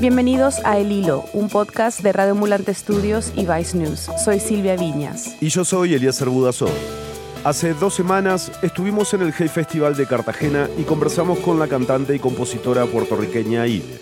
[0.00, 4.08] Bienvenidos a El Hilo, un podcast de Radio Ambulante Estudios y Vice News.
[4.24, 5.36] Soy Silvia Viñas.
[5.42, 6.70] Y yo soy Eliezer Budazón.
[7.44, 12.14] Hace dos semanas estuvimos en el Hey Festival de Cartagena y conversamos con la cantante
[12.14, 14.00] y compositora puertorriqueña Ile.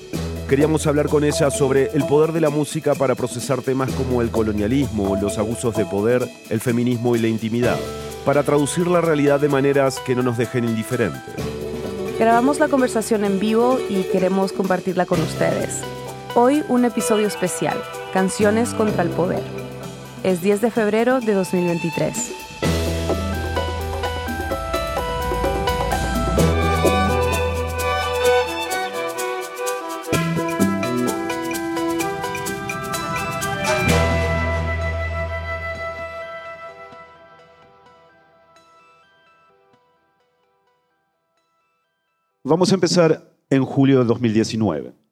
[0.48, 4.30] Queríamos hablar con ella sobre el poder de la música para procesar temas como el
[4.30, 7.76] colonialismo, los abusos de poder, el feminismo y la intimidad,
[8.24, 11.34] para traducir la realidad de maneras que no nos dejen indiferentes.
[12.18, 15.80] Grabamos la conversación en vivo y queremos compartirla con ustedes.
[16.34, 17.82] Hoy un episodio especial,
[18.12, 19.42] Canciones contra el Poder.
[20.22, 22.34] Es 10 de febrero de 2023.
[42.44, 45.07] Vamos a empezar en julio de 2019.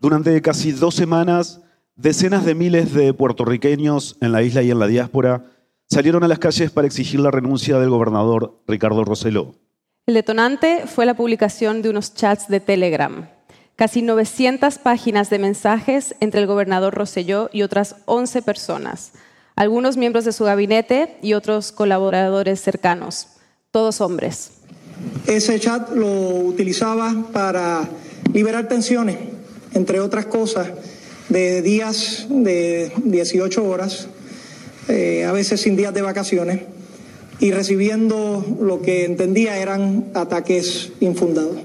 [0.00, 1.60] Durante casi dos semanas,
[1.94, 5.44] decenas de miles de puertorriqueños en la isla y en la diáspora
[5.90, 9.56] salieron a las calles para exigir la renuncia del gobernador Ricardo Rosselló.
[10.06, 13.28] El detonante fue la publicación de unos chats de Telegram.
[13.76, 19.12] Casi 900 páginas de mensajes entre el gobernador Rosselló y otras 11 personas,
[19.54, 23.28] algunos miembros de su gabinete y otros colaboradores cercanos,
[23.70, 24.52] todos hombres.
[25.26, 27.86] Ese chat lo utilizaba para
[28.32, 29.18] liberar tensiones,
[29.72, 30.68] entre otras cosas,
[31.28, 34.08] de días de 18 horas,
[34.88, 36.62] eh, a veces sin días de vacaciones,
[37.38, 41.56] y recibiendo lo que entendía eran ataques infundados.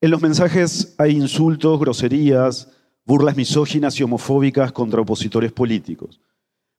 [0.00, 2.68] En los mensajes hay insultos, groserías,
[3.04, 6.20] burlas misóginas y homofóbicas contra opositores políticos.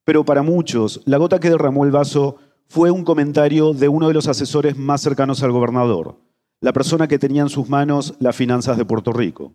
[0.04, 4.14] Pero para muchos, la gota que derramó el vaso fue un comentario de uno de
[4.14, 6.18] los asesores más cercanos al gobernador,
[6.62, 9.54] la persona que tenía en sus manos las finanzas de Puerto Rico.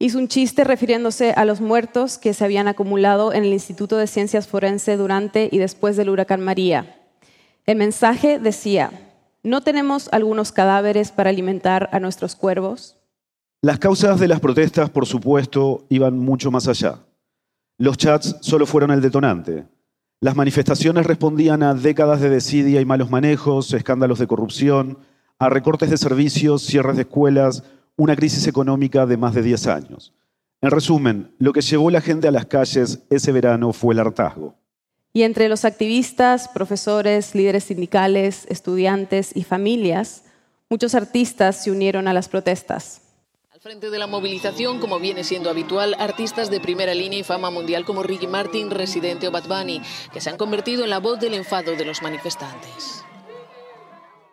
[0.00, 4.06] Hizo un chiste refiriéndose a los muertos que se habían acumulado en el Instituto de
[4.06, 7.02] Ciencias Forense durante y después del huracán María.
[7.66, 8.92] El mensaje decía,
[9.42, 12.96] ¿no tenemos algunos cadáveres para alimentar a nuestros cuervos?
[13.60, 17.00] Las causas de las protestas, por supuesto, iban mucho más allá.
[17.76, 19.66] Los chats solo fueron el detonante.
[20.20, 24.98] Las manifestaciones respondían a décadas de desidia y malos manejos, escándalos de corrupción,
[25.40, 27.64] a recortes de servicios, cierres de escuelas,
[27.98, 30.14] una crisis económica de más de 10 años.
[30.62, 34.54] En resumen, lo que llevó la gente a las calles ese verano fue el hartazgo.
[35.12, 40.22] Y entre los activistas, profesores, líderes sindicales, estudiantes y familias,
[40.70, 43.02] muchos artistas se unieron a las protestas.
[43.50, 47.50] Al frente de la movilización, como viene siendo habitual, artistas de primera línea y fama
[47.50, 49.82] mundial como Ricky Martin, Residente o Bad Bunny,
[50.12, 53.04] que se han convertido en la voz del enfado de los manifestantes.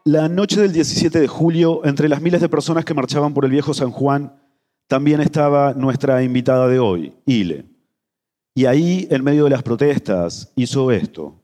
[0.08, 3.50] La noche del 17 de julio, entre las miles de personas que marchaban por el
[3.50, 4.40] viejo San Juan,
[4.88, 7.66] también estaba nuestra invitada de hoy, Ile.
[8.54, 11.42] Y ahí, en medio de las protestas, hizo esto.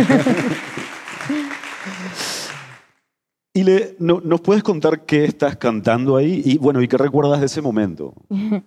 [3.54, 6.40] Ile, ¿no- ¿nos puedes contar qué estás cantando ahí?
[6.44, 8.14] Y bueno, ¿y qué recuerdas de ese momento?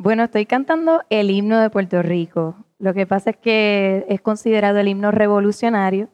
[0.00, 2.54] Bueno, estoy cantando el himno de Puerto Rico.
[2.78, 6.08] Lo que pasa es que es considerado el himno revolucionario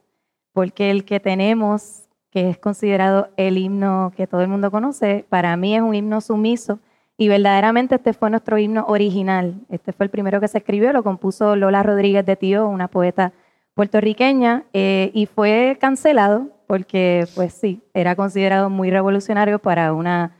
[0.54, 5.54] porque el que tenemos, que es considerado el himno que todo el mundo conoce, para
[5.58, 6.78] mí es un himno sumiso
[7.18, 9.60] y verdaderamente este fue nuestro himno original.
[9.68, 13.34] Este fue el primero que se escribió, lo compuso Lola Rodríguez de Tío, una poeta
[13.74, 20.36] puertorriqueña, eh, y fue cancelado porque pues sí, era considerado muy revolucionario para una,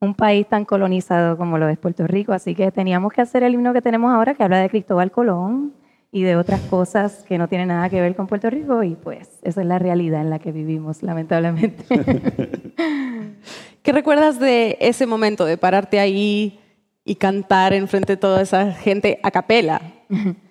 [0.00, 3.54] un país tan colonizado como lo es Puerto Rico, así que teníamos que hacer el
[3.54, 5.74] himno que tenemos ahora, que habla de Cristóbal Colón
[6.10, 9.38] y de otras cosas que no tienen nada que ver con Puerto Rico, y pues
[9.42, 11.84] esa es la realidad en la que vivimos, lamentablemente.
[13.82, 16.60] ¿Qué recuerdas de ese momento, de pararte ahí
[17.04, 19.80] y cantar enfrente de toda esa gente a capela?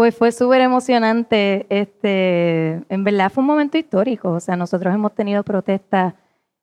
[0.00, 1.66] Pues fue súper emocionante.
[1.68, 4.30] Este, en verdad fue un momento histórico.
[4.30, 6.14] O sea, nosotros hemos tenido protestas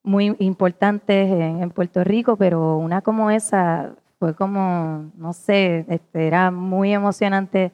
[0.02, 6.50] muy importantes en, Puerto Rico, pero una como esa fue como, no sé, este, era
[6.50, 7.72] muy emocionante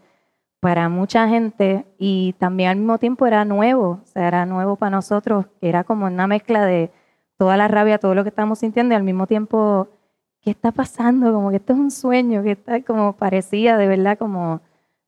[0.59, 4.89] para mucha gente y también al mismo tiempo era nuevo, o sea, era nuevo para
[4.89, 6.91] nosotros, era como una mezcla de
[7.37, 9.87] toda la rabia, todo lo que estamos sintiendo y al mismo tiempo,
[10.41, 11.31] ¿qué está pasando?
[11.31, 14.59] Como que esto es un sueño, que está como parecía de verdad como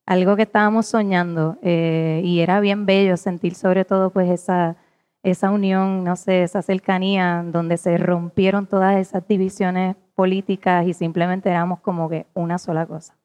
[0.06, 4.76] algo que estábamos soñando eh, y era bien bello sentir sobre todo pues esa,
[5.24, 11.50] esa unión, no sé, esa cercanía donde se rompieron todas esas divisiones políticas y simplemente
[11.50, 13.16] éramos como que una sola cosa.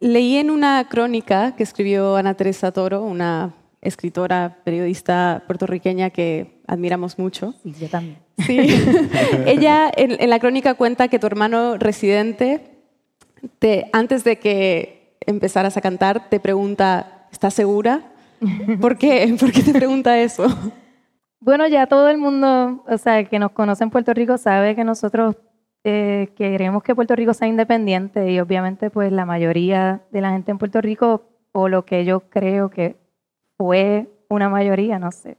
[0.00, 7.18] Leí en una crónica que escribió Ana Teresa Toro, una escritora, periodista puertorriqueña que admiramos
[7.18, 7.54] mucho.
[7.62, 8.18] Sí, yo también.
[8.38, 8.58] Sí.
[9.46, 12.60] Ella en, en, la crónica cuenta que tu hermano residente,
[13.58, 14.95] te, antes de que
[15.26, 18.02] empezaras a cantar, te pregunta, ¿estás segura?
[18.80, 19.36] ¿Por qué?
[19.40, 20.46] ¿Por qué te pregunta eso?
[21.40, 24.84] Bueno, ya todo el mundo, o sea, que nos conoce en Puerto Rico sabe que
[24.84, 25.36] nosotros
[25.84, 30.50] eh, queremos que Puerto Rico sea independiente y obviamente pues la mayoría de la gente
[30.50, 32.96] en Puerto Rico, o lo que yo creo que
[33.56, 35.38] fue una mayoría, no sé,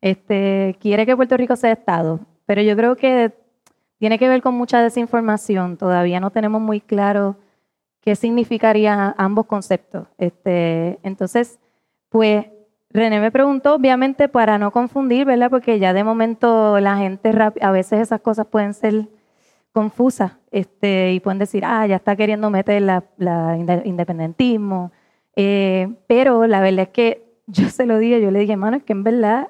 [0.00, 3.32] este, quiere que Puerto Rico sea Estado, pero yo creo que
[3.98, 7.36] tiene que ver con mucha desinformación, todavía no tenemos muy claro
[8.04, 10.06] qué significarían ambos conceptos.
[10.18, 11.58] Este, entonces,
[12.10, 12.46] pues
[12.90, 15.48] René me preguntó, obviamente para no confundir, ¿verdad?
[15.48, 19.08] Porque ya de momento la gente, a veces esas cosas pueden ser
[19.72, 23.02] confusas este, y pueden decir, ah, ya está queriendo meter la,
[23.84, 24.92] independentismo.
[25.34, 28.82] Eh, pero la verdad es que yo se lo dije, yo le dije, hermano, es
[28.82, 29.48] que en verdad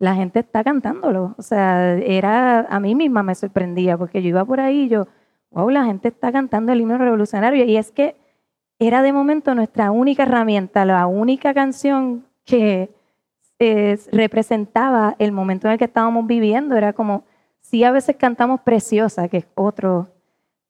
[0.00, 1.36] la gente está cantándolo.
[1.38, 5.06] O sea, era, a mí misma me sorprendía porque yo iba por ahí y yo,
[5.52, 7.64] wow, la gente está cantando el himno revolucionario.
[7.64, 8.16] Y es que
[8.78, 12.90] era de momento nuestra única herramienta, la única canción que
[14.10, 16.76] representaba el momento en el que estábamos viviendo.
[16.76, 17.24] Era como,
[17.60, 20.08] sí, a veces cantamos Preciosa, que es otro,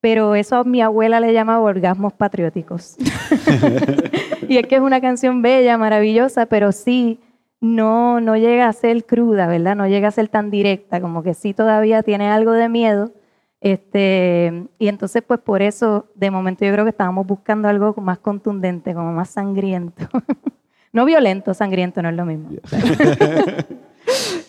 [0.01, 2.97] pero eso a mi abuela le llamaba orgasmos patrióticos.
[4.49, 7.21] y es que es una canción bella, maravillosa, pero sí,
[7.61, 9.77] no, no llega a ser cruda, ¿verdad?
[9.77, 13.13] No llega a ser tan directa, como que sí todavía tiene algo de miedo
[13.63, 18.19] este, y entonces, pues por eso, de momento yo creo que estábamos buscando algo más
[18.19, 20.09] contundente, como más sangriento.
[20.93, 22.51] no violento, sangriento no es lo mismo.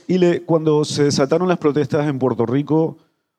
[0.08, 2.98] y le, cuando se desataron las protestas en Puerto Rico,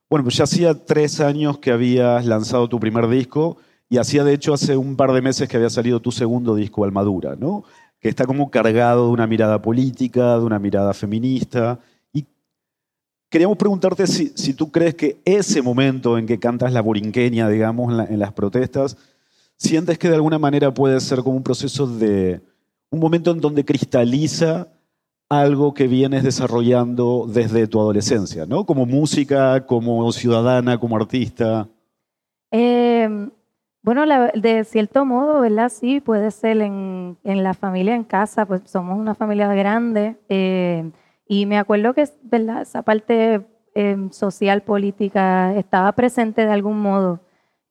[0.09, 3.57] bueno, pues ya hacía tres años que habías lanzado tu primer disco
[3.89, 6.85] y hacía de hecho hace un par de meses que había salido tu segundo disco,
[6.85, 7.65] Almadura, ¿no?
[7.99, 11.81] Que está como cargado de una mirada política, de una mirada feminista
[13.35, 18.17] Queríamos preguntarte si, tú crees que ese momento en que cantas la borinqueña, digamos, en,
[18.17, 18.95] las protestas,
[19.57, 22.39] sientes que de alguna manera puede ser como un proceso de,
[22.89, 24.69] un momento en donde cristaliza
[25.27, 28.65] algo que vienes desarrollando desde tu adolescencia, ¿no?
[28.65, 31.67] Como música, como ciudadana, como artista.
[32.51, 33.31] Em,
[33.83, 35.67] bueno, de cierto modo, ¿verdad?
[35.67, 40.15] Sí, puede ser en, la familia, en casa, pues somos una familia grande.
[40.29, 40.89] Eh,
[41.27, 42.61] y me acuerdo que ¿verdad?
[42.61, 43.41] esa parte
[43.73, 47.21] em, social, política, estaba presente de algún modo.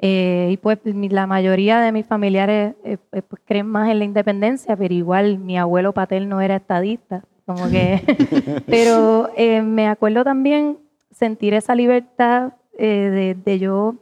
[0.01, 4.05] Eh, y pues la mayoría de mis familiares eh, eh, pues, creen más en la
[4.05, 7.25] independencia, pero igual mi abuelo paterno era estadista.
[7.47, 8.03] Como que,
[8.67, 9.31] pero
[9.63, 10.79] me acuerdo también
[11.11, 13.97] sentir esa libertad de, de yo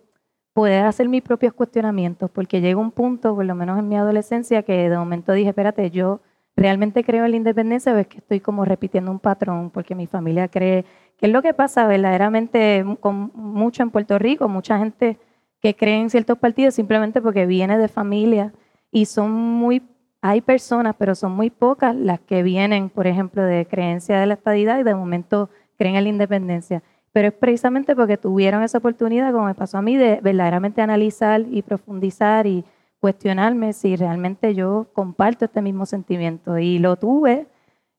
[0.54, 4.62] poder hacer mis propios cuestionamientos, porque llega un punto, por lo menos en mi adolescencia,
[4.62, 6.20] que de momento dije, espérate, yo
[6.62, 10.46] realmente creo en la independencia es que estoy como repitiendo un patrón porque mi familia
[10.46, 10.84] cree
[11.18, 15.18] que es lo que pasa verdaderamente con mucho en Puerto Rico, mucha gente
[15.60, 18.52] que cree en ciertos partidos simplemente porque viene de familia
[18.92, 19.82] y son muy,
[20.20, 24.34] hay personas, pero son muy pocas las que vienen, por ejemplo, de creencia de la
[24.34, 26.82] estadidad y de momento creen en la independencia.
[27.12, 31.40] Pero es precisamente porque tuvieron esa oportunidad, como me pasó a mí, de verdaderamente analizar
[31.50, 32.64] y profundizar y
[33.02, 36.58] cuestionarme si realmente yo comparto este mismo sentimiento.
[36.58, 37.48] Y lo tuve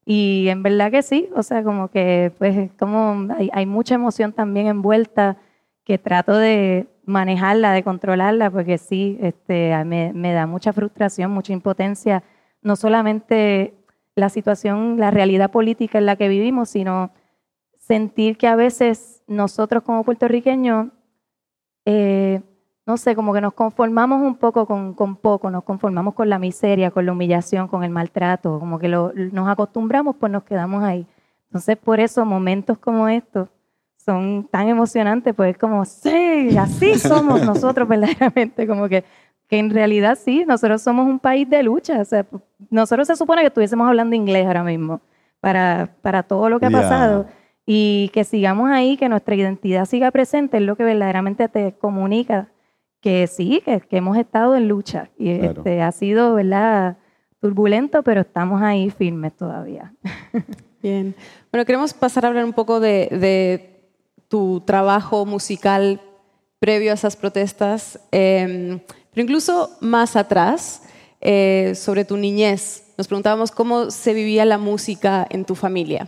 [0.05, 4.67] y en verdad que sí, o sea, como que pues como hay, mucha emoción también
[4.67, 5.38] envuelta
[5.83, 11.51] que trato de manejarla, de controlarla, porque sí, este, me, me da mucha frustración, mucha
[11.51, 12.24] impotencia,
[12.62, 13.74] no solamente
[14.15, 17.12] la situación, la realidad política en la que vivimos, sino
[17.77, 20.88] sentir que a veces nosotros como puertorriqueños,
[21.86, 22.41] eh,
[22.86, 26.38] no sé, como que nos conformamos un poco con, con, poco, nos conformamos con la
[26.38, 30.84] miseria, con la humillación, con el maltrato, como que lo, nos acostumbramos, pues nos quedamos
[30.84, 31.06] ahí.
[31.46, 33.48] Entonces, por eso momentos como estos
[33.96, 39.06] son tan emocionantes, pues es como, sí, así somos nosotros verdaderamente, como que,
[39.48, 42.25] que en realidad sí, nosotros somos un país de lucha, o sea,
[42.70, 45.00] nosotros se supone que estuviésemos hablando inglés ahora mismo
[45.40, 46.82] para, para todo lo que ha Yeah.
[46.82, 47.25] pasado
[47.66, 52.50] y que sigamos ahí, que nuestra identidad siga presente, es lo que verdaderamente te comunica
[53.03, 55.62] que sí, que, que hemos estado en lucha y Claro.
[55.62, 56.98] este, ha sido, ¿verdad?
[57.41, 59.93] Turbulento, pero estamos ahí firmes todavía.
[60.81, 61.13] Bien.
[61.51, 63.81] Bueno, queremos pasar a hablar un poco de, de
[64.29, 66.00] tu trabajo musical
[66.60, 68.79] previo a esas protestas, eh,
[69.12, 70.83] pero incluso más atrás,
[71.19, 72.93] eh, sobre tu niñez.
[72.98, 76.07] Nos preguntábamos cómo se vivía la música en tu familia.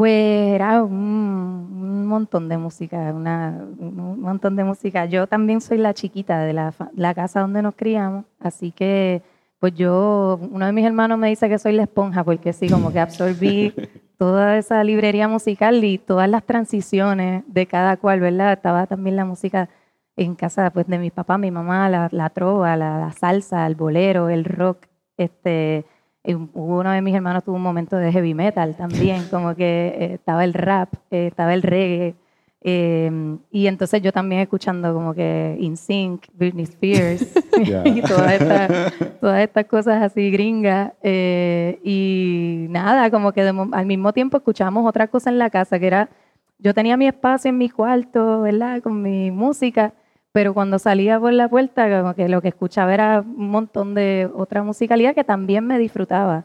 [0.00, 5.04] Pues era un, un montón de música, una, un montón de música.
[5.04, 9.20] Yo también soy la chiquita de la, casa donde nos criamos, así que
[9.58, 12.90] pues yo, uno de mis hermanos me dice que soy la esponja, porque sí, como
[12.94, 13.74] que absorbí
[14.16, 18.54] toda esa librería musical y todas las transiciones de cada cual, ¿verdad?
[18.54, 19.68] Estaba también la música
[20.16, 23.74] en casa pues de mi papá, mi mamá, la, la trova, la, la salsa, el
[23.74, 24.86] bolero, el rock,
[25.18, 25.84] este,
[26.24, 30.14] y uno de mis hermanos tuvo un momento de heavy metal también, como que eh,
[30.14, 32.14] estaba el rap, eh, estaba el reggae,
[32.62, 37.22] eh, y entonces yo también escuchando como que InSync, Britney Spears,
[37.84, 43.86] y todas estas, todas estas cosas así gringas, eh, y nada, como que de al
[43.86, 46.10] mismo tiempo escuchábamos otra cosa en la casa, que era,
[46.58, 48.82] yo tenía mi espacio en mi cuarto, ¿verdad?
[48.82, 49.94] Con mi música,
[50.32, 54.30] pero cuando salía por la puerta, como que lo que escuchaba era un montón de
[54.34, 56.44] otra musicalidad que también me disfrutaba.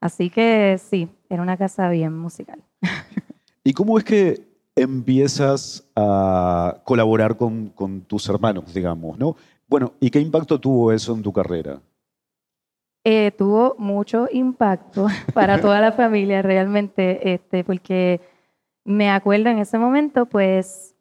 [0.00, 2.60] Así que sí, era una casa bien musical.
[3.64, 4.42] ¿Y cómo es que
[4.76, 9.36] empiezas a colaborar con, con tus hermanos, digamos, ¿no?
[9.66, 11.80] Bueno, ¿y qué impacto tuvo eso en tu carrera?
[13.04, 18.20] Eh, tuvo mucho impacto para toda la familia realmente, este, porque
[18.84, 20.93] me acuerdo en ese momento, pues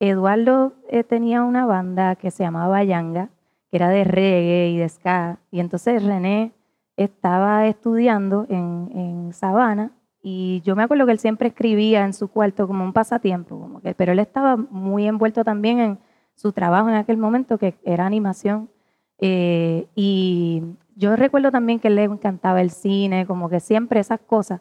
[0.00, 3.30] Eduardo eh, tenía una banda que se llamaba Yanga,
[3.70, 6.52] que era de reggae y de ska, y entonces René
[6.96, 9.92] estaba estudiando en, en Sabana
[10.22, 13.80] y yo me acuerdo que él siempre escribía en su cuarto como un pasatiempo, como
[13.80, 15.98] que, pero él estaba muy envuelto también en
[16.34, 18.70] su trabajo en aquel momento, que era animación.
[19.18, 20.62] Eh, y
[20.96, 24.60] yo recuerdo también que le encantaba el cine, como que siempre esas cosas.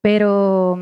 [0.00, 0.76] Pero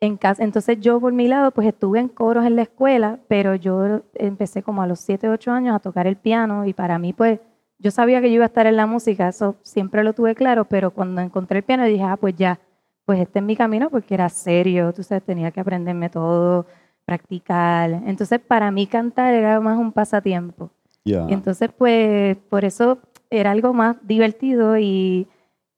[0.00, 3.54] en casa, entonces yo por mi lado, pues estuve en coros en la escuela, pero
[3.54, 7.12] yo empecé como a los 7, 8 años a tocar el piano y para mí,
[7.12, 7.38] pues,
[7.78, 10.64] yo sabía que yo iba a estar en la música, eso siempre lo tuve claro,
[10.66, 12.60] pero cuando encontré el piano dije, ah, pues ya,
[13.04, 16.66] pues este es mi camino porque era serio, tú sabes, tenía que aprenderme todo,
[17.04, 17.90] practicar.
[18.06, 20.70] Entonces, para mí cantar era más un pasatiempo.
[21.04, 22.98] Y entonces, pues, por eso
[23.30, 25.26] era algo más divertido y,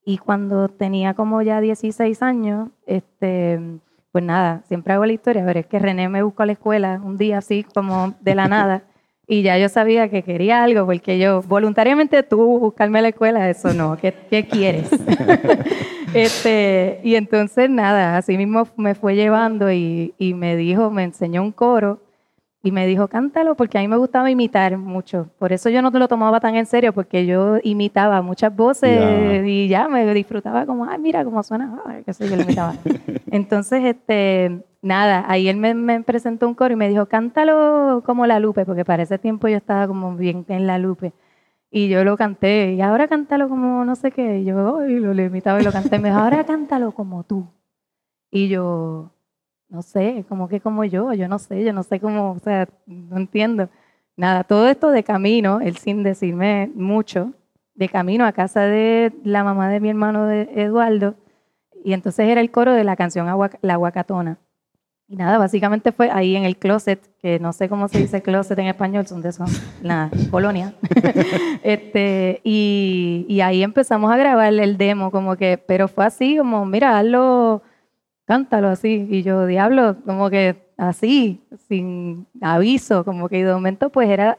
[0.04, 3.60] y cuando tenía como ya 16 años, este,
[4.12, 7.00] pues nada, siempre hago la historia, pero es que René me buscó a la escuela
[7.02, 8.82] un día así como de la nada
[9.26, 13.48] y ya yo sabía que quería algo porque yo voluntariamente tú buscarme a la escuela,
[13.48, 14.90] eso no, ¿qué, qué quieres?
[16.14, 21.42] este, y entonces nada, así mismo me fue llevando y, y me dijo, me enseñó
[21.42, 22.00] un coro
[22.62, 25.28] y me dijo, cántalo, porque a mí me gustaba imitar mucho.
[25.38, 29.44] Por eso yo no te lo tomaba tan en serio, porque yo imitaba muchas voces
[29.44, 32.74] y ya me disfrutaba como, ay, mira cómo suena, ay, qué sé yo, lo imitaba.
[33.32, 38.26] Entonces, este, nada, ahí él me, me presentó un coro y me dijo, cántalo como
[38.26, 41.12] la Lupe, porque para ese tiempo yo estaba como bien en la Lupe.
[41.74, 44.40] Y yo lo canté, y ahora cántalo como no sé qué.
[44.40, 45.98] Y yo "Ay", lo, lo imitaba y lo canté.
[45.98, 47.46] Me dijo, ahora cántalo como tú.
[48.30, 49.10] Y yo,
[49.72, 52.68] no sé, como que como yo, yo no sé, yo no sé cómo, o sea,
[52.84, 53.70] no entiendo.
[54.18, 57.32] Nada, todo esto de camino, él sin decirme mucho,
[57.74, 61.14] de camino a casa de la mamá de mi hermano de Eduardo,
[61.82, 63.26] y entonces era el coro de la canción
[63.62, 64.38] La Aguacatona.
[65.08, 68.58] Y nada, básicamente fue ahí en el closet, que no sé cómo se dice closet
[68.58, 69.46] en español, son de eso,
[69.80, 70.74] la colonia.
[71.62, 76.66] este, y, y ahí empezamos a grabar el demo, como que, pero fue así, como,
[76.66, 77.62] mira, hazlo,
[78.32, 79.06] cántalo así.
[79.10, 84.38] Y yo, diablo, como que así, sin aviso, como que de momento pues era,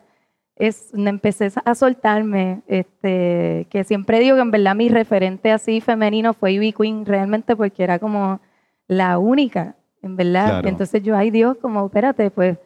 [0.56, 6.34] es, empecé a soltarme, este, que siempre digo que en verdad mi referente así femenino
[6.34, 8.40] fue Ivy Queen, realmente porque era como
[8.88, 10.48] la única, en verdad.
[10.48, 10.70] Claro.
[10.70, 12.58] Entonces yo, ay Dios, como, espérate, pues,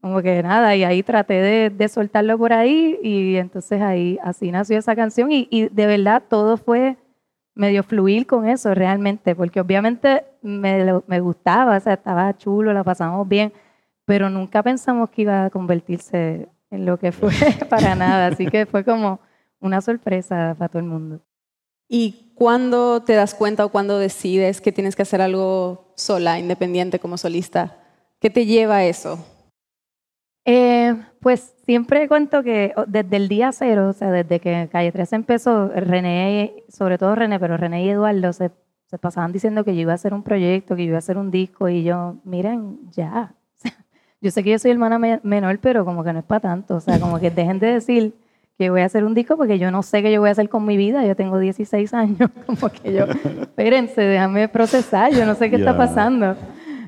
[0.00, 4.50] como que nada, y ahí traté de, de soltarlo por ahí y entonces ahí, así
[4.50, 6.96] nació esa canción y, y de verdad todo fue
[7.54, 13.28] medio fluir con eso realmente, porque obviamente me, gustaba, o sea, estaba chulo, la pasamos
[13.28, 13.52] bien,
[14.04, 17.30] pero nunca pensamos que iba a convertirse en lo que fue
[17.68, 19.20] para nada, así que fue como
[19.60, 21.20] una sorpresa para todo el mundo.
[21.88, 26.98] ¿Y cuándo te das cuenta o cuándo decides que tienes que hacer algo sola, independiente
[26.98, 27.76] como solista?
[28.18, 29.18] ¿Qué te lleva a eso?
[30.46, 35.16] Eh, pues siempre cuento que desde el día cero, o sea, desde que Calle 13
[35.16, 38.50] empezó, René, sobre todo René, pero René y Eduardo se,
[38.86, 41.16] se pasaban diciendo que yo iba a hacer un proyecto, que yo iba a hacer
[41.16, 43.34] un disco, y yo, miren, ya.
[43.54, 43.72] O sea,
[44.20, 46.76] yo sé que yo soy hermana me- menor, pero como que no es para tanto.
[46.76, 48.14] O sea, como que dejen de decir
[48.58, 50.48] que voy a hacer un disco porque yo no sé qué yo voy a hacer
[50.48, 51.04] con mi vida.
[51.06, 53.04] Yo tengo 16 años, como que yo,
[53.40, 56.36] espérense, déjame procesar, yo no sé qué está pasando.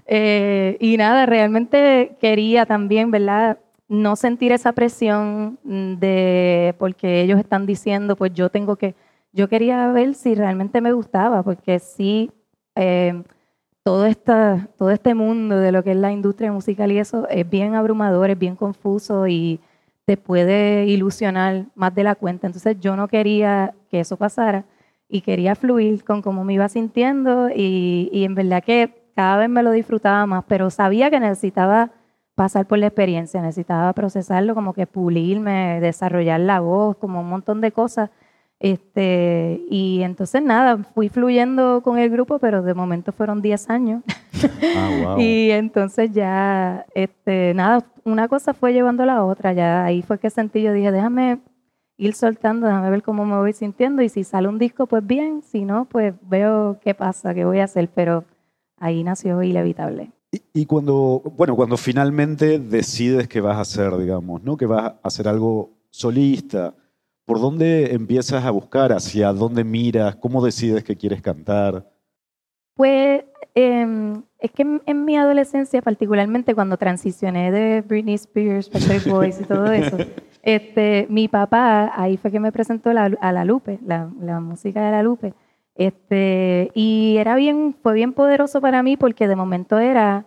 [0.07, 3.59] Eh, y nada, realmente quería también, ¿verdad?
[3.89, 8.95] No sentir esa presión mm, de porque ellos están diciendo, pues yo tengo que,
[9.33, 12.31] yo quería ver si realmente me gustaba, porque sí,
[12.77, 13.23] eh,
[13.83, 17.49] todo, esta, todo este mundo de lo que es la industria musical y eso es
[17.49, 19.61] bien abrumador, es bien confuso y
[20.07, 22.47] te puede ilusionar más de la cuenta.
[22.47, 24.65] Entonces yo no quería que eso pasara
[25.09, 29.49] y quería fluir con cómo me iba sintiendo y, y en verdad que cada vez
[29.49, 31.91] me lo disfrutaba más, pero sabía que necesitaba
[32.35, 37.61] pasar por la experiencia, necesitaba procesarlo, como que pulirme, desarrollar la voz, como un montón
[37.61, 38.11] de cosas.
[38.61, 44.03] Este, y entonces nada, fui fluyendo con el grupo, pero de momento fueron 10 años.
[44.77, 45.21] Ah, wow.
[45.21, 49.53] Y entonces ya, este, nada, una cosa fue llevando a la otra.
[49.55, 51.39] Ya ahí fue que sentí, yo dije, déjame
[51.97, 54.03] ir soltando, déjame ver cómo me voy sintiendo.
[54.03, 55.43] Y si sale un disco, pues bien.
[55.43, 57.89] Si no, pues veo qué pasa, qué voy a hacer.
[57.95, 58.25] Pero
[58.79, 60.11] ahí nació Inevitable.
[60.35, 64.57] Y, y cuando, bueno, cuando finalmente decides que vas a hacer, digamos, ¿no?
[64.57, 66.75] Que vas a hacer algo solista,
[67.25, 68.93] ¿por dónde empiezas a buscar?
[68.93, 70.17] ¿Hacia dónde miras?
[70.17, 71.89] ¿Cómo decides que quieres cantar?
[72.75, 73.23] Pues
[73.55, 79.41] eh, es que en, en mi adolescencia, particularmente cuando transicioné de Britney Spears, Backstreet Boys
[79.41, 79.97] y todo eso,
[80.43, 84.85] este, mi papá ahí fue que me presentó la- a la Lupe, la, la música
[84.85, 85.33] de la Lupe.
[85.75, 90.25] Este, y era bien, fue bien poderoso para mí porque de momento era,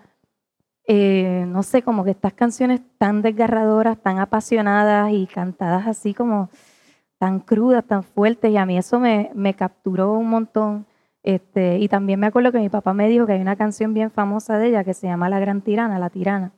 [0.88, 6.50] eh, no sé, como que estas canciones tan desgarradoras, tan apasionadas y cantadas así como
[7.18, 10.86] tan crudas, tan fuertes, y a mí eso me, me capturó un montón.
[11.24, 14.12] Este, y también me acuerdo que mi papá me dijo que hay una canción bien
[14.12, 16.54] famosa de ella que se llama La Gran Tirana, La Tirana.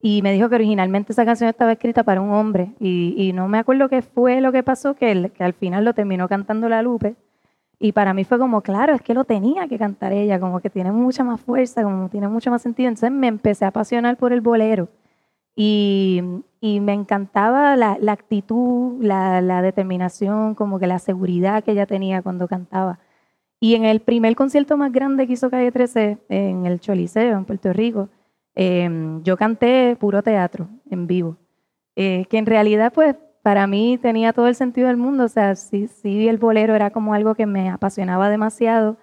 [0.00, 2.74] Y me dijo que originalmente esa canción estaba escrita para un hombre.
[2.78, 6.28] Y, no me acuerdo qué fue lo que pasó, que, que al final lo terminó
[6.28, 7.16] cantando la Lupe.
[7.84, 10.70] Y para mí fue como, claro, es que lo tenía que cantar ella, como que
[10.70, 12.88] tiene mucha más fuerza, como tiene mucho más sentido.
[12.88, 14.88] Entonces me empecé a apasionar por el bolero.
[15.54, 16.22] Y,
[16.62, 21.84] y me encantaba la, la actitud, la, la determinación, como que la seguridad que ella
[21.84, 23.00] tenía cuando cantaba.
[23.60, 27.44] Y en el primer concierto más grande que hizo Calle 13, en el Choliseo, en
[27.44, 28.08] Puerto Rico,
[28.54, 28.88] eh,
[29.24, 31.36] yo canté puro teatro en vivo.
[31.96, 35.24] Eh, que en realidad, pues, para mí tenía todo el sentido del mundo.
[35.24, 38.96] O sea, sí, sí, el bolero era como algo que me apasionaba demasiado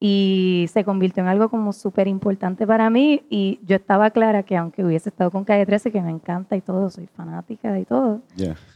[0.00, 3.22] y se convirtió en algo como súper importante para mí.
[3.30, 6.60] Y yo estaba clara que aunque hubiese estado con Calle 13, que me encanta y
[6.60, 8.22] todo, soy fanática y todo,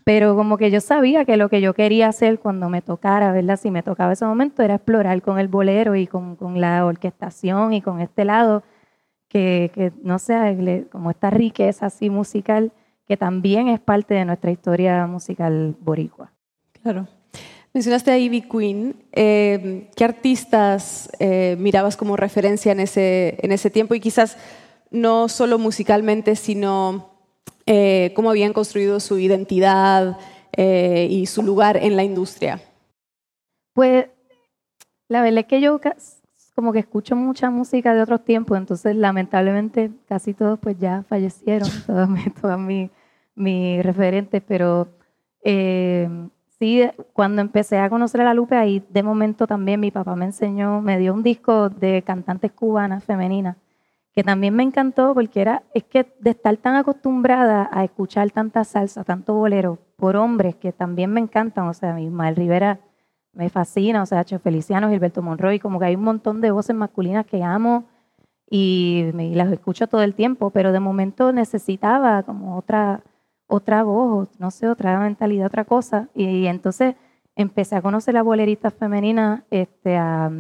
[0.04, 3.59] pero como que yo sabía que lo que yo quería hacer cuando me tocara, ¿verdad?
[3.59, 7.72] Si me tocaba ese momento era explorar con el bolero y con, con la orquestación
[7.72, 8.62] y con este lado
[9.28, 12.70] que, que no sé, como esta riqueza así musical
[13.09, 16.31] que también es parte de nuestra historia musical boricua.
[16.83, 17.09] Claro.
[17.73, 18.94] Mencionaste a Ivy Queen.
[19.12, 23.94] Eh, ¿Qué artistas eh, mirabas como referencia en ese, en ese tiempo?
[23.94, 24.37] Y quizás
[24.90, 27.11] no solo musicalmente, sino
[27.66, 30.18] eh, cómo habían construido su identidad
[30.57, 32.61] eh, y su lugar en la industria.
[33.75, 34.07] Pues
[35.09, 35.79] la verdad es que yo
[36.55, 41.68] como que escucho mucha música de otros tiempos, entonces lamentablemente casi todos pues ya fallecieron,
[41.87, 42.90] todos mis, todas mis,
[43.38, 44.88] mis referentes, pero
[45.42, 46.09] eh,
[46.59, 50.27] sí, cuando empecé a conocer a la Lupe, ahí de momento también mi papá me
[50.27, 53.57] enseñó, me dio un disco de cantantes cubanas femeninas,
[54.12, 58.64] que también me encantó porque era, es que de estar tan acostumbrada a escuchar tanta
[58.64, 62.81] salsa, tanto bolero, por hombres que también me encantan, o sea, mi Ismael Rivera
[63.33, 66.74] me fascina, o sea, Cho Feliciano, Gilberto Monroy, como que hay un montón de voces
[66.74, 67.85] masculinas que amo
[68.51, 73.03] y, y las escucho todo el tiempo, pero de momento necesitaba como otra,
[73.48, 76.94] otra voz, no sé, otra mentalidad, otra cosa, y, entonces
[77.34, 80.30] empecé a conocer a boleristas femeninas, este, a,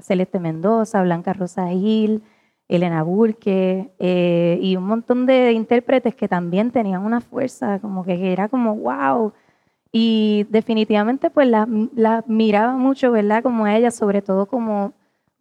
[0.00, 2.22] Celeste Mendoza, Blanca Rosa Gil,
[2.68, 8.32] Elena Burke, eh, y un montón de intérpretes que también tenían una fuerza, como que
[8.32, 9.34] era como, wow,
[9.92, 13.42] Y definitivamente pues la, la miraba mucho, ¿verdad?
[13.42, 14.94] Como a ella, sobre todo como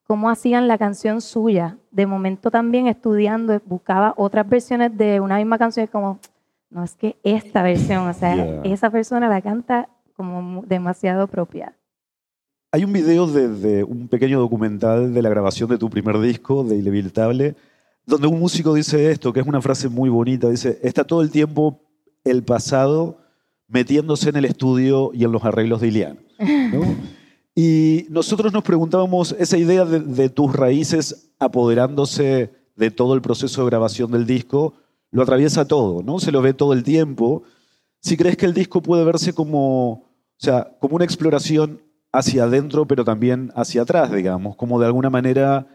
[0.08, 1.78] cómo hacían la canción suya.
[1.91, 6.19] De momento también estudiando, buscaba otras versiones de una misma canción, como,
[6.74, 8.62] no es que esta versión, o sea, Yeah.
[8.64, 11.76] esa persona la canta como demasiado propia.
[12.72, 16.64] Hay un video de, de un pequeño documental de la grabación de tu primer disco,
[16.64, 17.56] de Inevitable,
[18.06, 21.30] donde un músico dice esto, que es una frase muy bonita, dice, está todo el
[21.30, 21.80] tiempo
[22.24, 23.18] el pasado
[23.68, 26.20] metiéndose en el estudio y en los arreglos de Iliana.
[26.40, 26.82] ¿no?
[27.56, 33.62] Y nosotros nos preguntábamos, esa idea de, de tus raíces apoderándose de todo el proceso
[33.62, 34.74] de grabación del disco,
[35.13, 36.19] lo atraviesa todo, ¿no?
[36.19, 37.43] Se lo ve todo el tiempo.
[38.02, 40.06] Si crees que el disco puede verse como, o
[40.38, 45.67] sea, como una exploración hacia adentro, pero también hacia atrás, digamos, como de alguna manera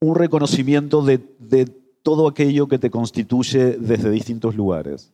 [0.00, 1.66] un reconocimiento de, de
[2.02, 5.12] todo aquello que te constituye desde distintos lugares.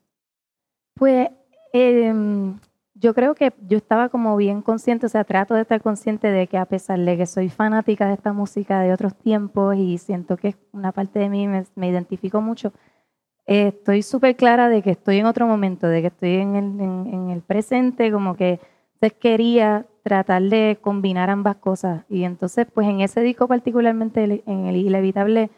[0.94, 1.30] Pues
[1.72, 2.58] em,
[2.94, 6.46] yo creo que yo estaba como bien consciente, o sea, trato de estar consciente de
[6.46, 10.36] que a pesar de que soy fanática de esta música de otros tiempos y siento
[10.36, 12.74] que una parte de mí, me identifico mucho,
[13.46, 16.64] eh, estoy súper clara de que estoy en otro momento, de que estoy en el,
[16.80, 18.60] en- el presente, como que
[18.94, 22.04] entonces quería tratar de combinar ambas cosas.
[22.08, 25.50] Y entonces, pues en ese disco particularmente, en el Inevitable,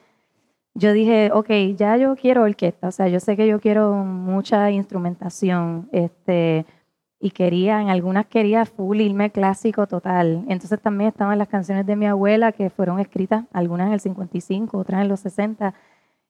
[0.74, 4.70] yo dije, ok, ya yo quiero orquesta, o sea, yo sé que yo quiero mucha
[4.70, 6.66] instrumentación, este,
[7.20, 10.44] y quería, en algunas quería full irme clásico total.
[10.48, 14.78] Entonces también estaban las canciones de mi abuela que fueron escritas, algunas en el 55,
[14.78, 15.74] otras en los 60,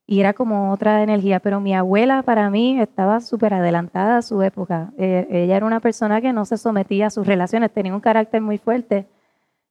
[0.06, 4.42] y era como otra energía, pero mi abuela para mí estaba súper adelantada a su
[4.42, 4.92] época.
[4.98, 8.42] Eh, ella era una persona que no se sometía a sus relaciones, tenía un carácter
[8.42, 9.06] muy fuerte,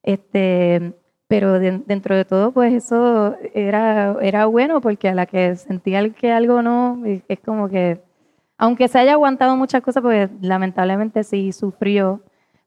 [0.02, 0.94] este,
[1.28, 6.08] pero de- dentro de todo, pues eso era, era bueno porque a la que sentía
[6.10, 8.00] que algo no, es- como que,
[8.58, 12.20] aunque se haya aguantado muchas cosas, pues lamentablemente sí sufrió,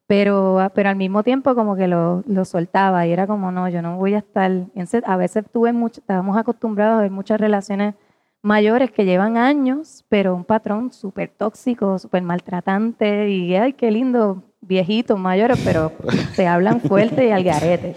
[0.07, 3.81] pero, pero al mismo tiempo como que lo, lo soltaba y era como, no, yo
[3.81, 7.93] no voy a estar, entonces, a veces tuve mucho, estábamos acostumbrados a ver muchas relaciones
[8.41, 14.43] mayores que llevan años, pero un patrón súper tóxico, súper maltratante y, ay, qué lindo,
[14.61, 15.91] viejitos, mayores, pero
[16.33, 17.95] se hablan fuerte y al garete.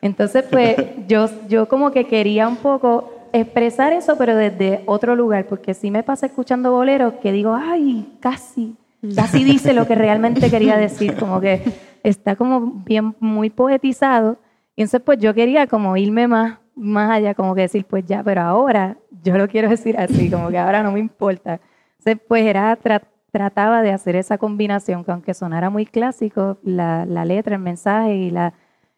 [0.00, 5.46] Entonces, pues yo, yo como que quería un poco expresar eso, pero desde otro lugar,
[5.46, 8.76] porque sí me pasa escuchando boleros que digo, ay, casi,
[9.16, 11.62] casi dice lo que realmente quería decir, como que
[12.02, 14.38] está como bien, muy poetizado.
[14.76, 18.22] Y entonces, pues yo quería como irme más, más allá, como que decir, pues ya,
[18.22, 21.60] pero ahora yo lo quiero decir así, como que ahora no me importa.
[21.98, 27.04] Entonces, pues era, tra- trataba de hacer esa combinación, que aunque sonara muy clásico, la,
[27.06, 28.54] la letra, el mensaje y, la,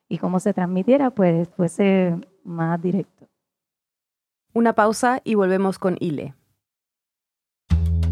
[0.09, 3.27] y cómo se transmitiera, pues fuese más directo.
[4.53, 6.35] Una pausa y volvemos con Ile.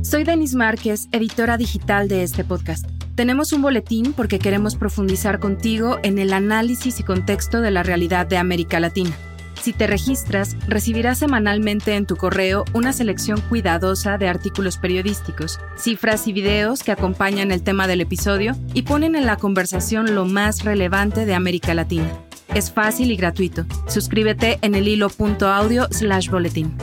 [0.02, 2.84] Soy Denis Márquez, editora digital de este podcast.
[3.14, 8.26] Tenemos un boletín porque queremos profundizar contigo en el análisis y contexto de la realidad
[8.26, 9.12] de América Latina.
[9.60, 16.26] Si te registras, recibirás semanalmente en tu correo una selección cuidadosa de artículos periodísticos, cifras
[16.26, 20.64] y videos que acompañan el tema del episodio y ponen en la conversación lo más
[20.64, 22.10] relevante de América Latina.
[22.54, 23.66] Es fácil y gratuito.
[23.86, 26.76] Suscríbete en el hilo.audio slash boletín.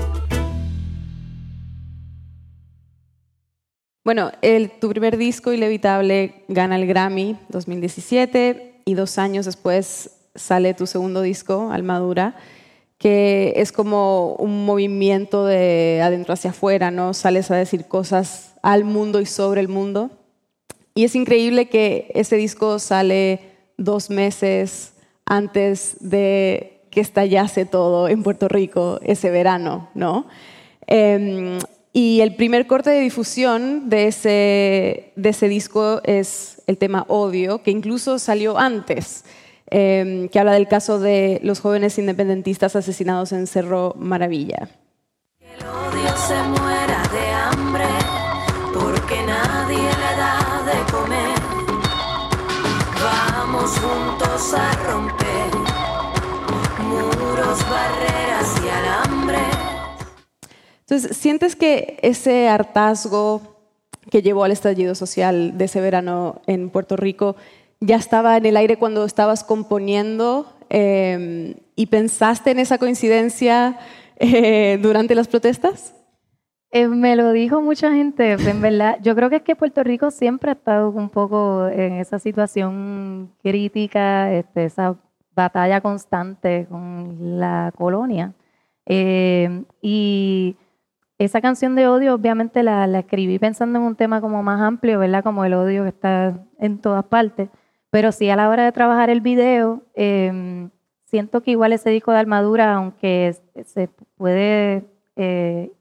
[4.10, 4.32] Bueno,
[4.80, 11.22] tu primer disco, Inevitable, gana el Grammy 2017 y dos años después sale tu segundo
[11.22, 12.36] disco, Almadura,
[12.98, 17.13] que es como un movimiento de adentro hacia afuera, ¿no?
[17.13, 20.10] Sales a decir cosas al mundo y sobre el mundo.
[20.95, 23.41] Y es increíble que ese disco sale
[23.78, 24.93] dos meses
[25.28, 30.26] antes de que estallase todo en Puerto Rico ese verano, ¿no?
[30.88, 31.60] Eh,
[31.91, 37.63] y el primer corte de difusión de ese, de ese disco es el tema Odio,
[37.63, 39.25] que incluso salió antes,
[39.71, 44.69] eh, que habla del caso de los jóvenes independentistas asesinados en Cerro Maravilla.
[45.41, 47.86] El odio se muera de hambre
[48.73, 51.39] porque nadie le da de comer.
[53.02, 55.49] Vamos juntos a romper
[56.84, 59.09] muros, barreras y alambre.
[60.89, 63.41] Entonces, ¿sientes que ese hartazgo
[64.10, 67.36] que llevó al estallido social de ese verano en Puerto Rico
[67.80, 73.78] ya estaba en el aire cuando estabas componiendo eh, y pensaste en esa coincidencia
[74.15, 75.93] eh, durante las protestas?
[76.71, 78.97] Eh, me lo dijo mucha gente, en verdad.
[79.04, 83.32] Yo creo que es que Puerto Rico siempre ha estado un poco en esa situación
[83.43, 84.95] crítica, este, esa
[85.36, 88.34] batalla constante con la colonia.
[88.88, 90.58] Eh, y
[91.19, 95.23] esa canción de odio obviamente la, escribí pensando en un tema como más amplio, ¿verdad?
[95.23, 97.49] Como el odio que está en todas partes.
[97.91, 100.69] Pero sí a la hora de trabajar el video, eh,
[101.05, 105.71] siento que igual ese disco de armadura, aunque se puede eh,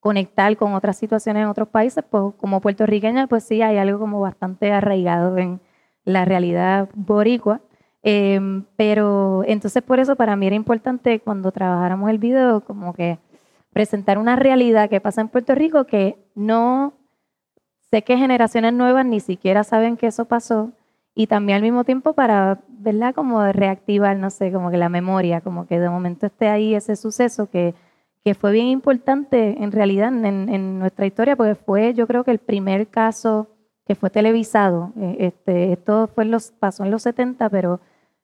[0.00, 4.20] conectar con otras situaciones en otros países, pues como puertorriqueña, pues sí hay algo como
[4.20, 5.60] bastante arraigado en
[6.04, 7.60] la realidad boricua.
[8.02, 13.18] Em, pero entonces por eso para mí era importante cuando trabajáramos el video como que
[13.72, 16.94] presentar una realidad que pasa en Puerto Rico que no
[17.90, 20.72] sé que generaciones nuevas ni siquiera saben que eso pasó
[21.18, 23.12] y también al mismo tiempo para, ¿verdad?
[23.12, 26.94] Como reactivar, no sé, como que la memoria, como que de momento esté ahí ese
[26.94, 27.74] suceso que,
[28.22, 32.38] que fue bien importante en realidad en, nuestra historia, porque fue yo creo que el
[32.38, 33.48] primer caso
[33.84, 34.92] que fue televisado.
[34.96, 37.80] Eh, este, esto fue los, pasó en los 70, pero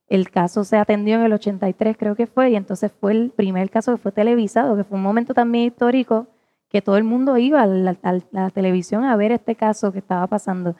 [0.08, 3.70] el caso se atendió en el 83 creo que fue, y entonces fue el primer
[3.70, 6.26] caso que fue televisado, que fue un momento también histórico
[6.68, 9.98] que todo el mundo iba a la, a la televisión a ver este caso que
[9.98, 10.74] estaba pasando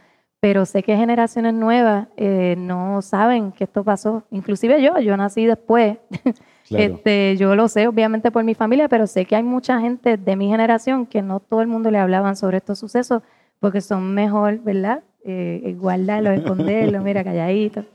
[0.45, 4.25] pero sé que generaciones nuevas eh, no saben que esto pasó.
[4.31, 5.97] Inclusive yo, yo nací después.
[6.71, 10.37] este, yo lo sé, obviamente, por mi familia, pero sé que hay mucha gente de
[10.37, 13.23] mi generación que no todo el mundo le hablaban sobre estos sucesos
[13.59, 15.03] porque son mejor, ¿verdad?
[15.25, 17.87] Eh, guardarlo, esconderlo, mira, calladito.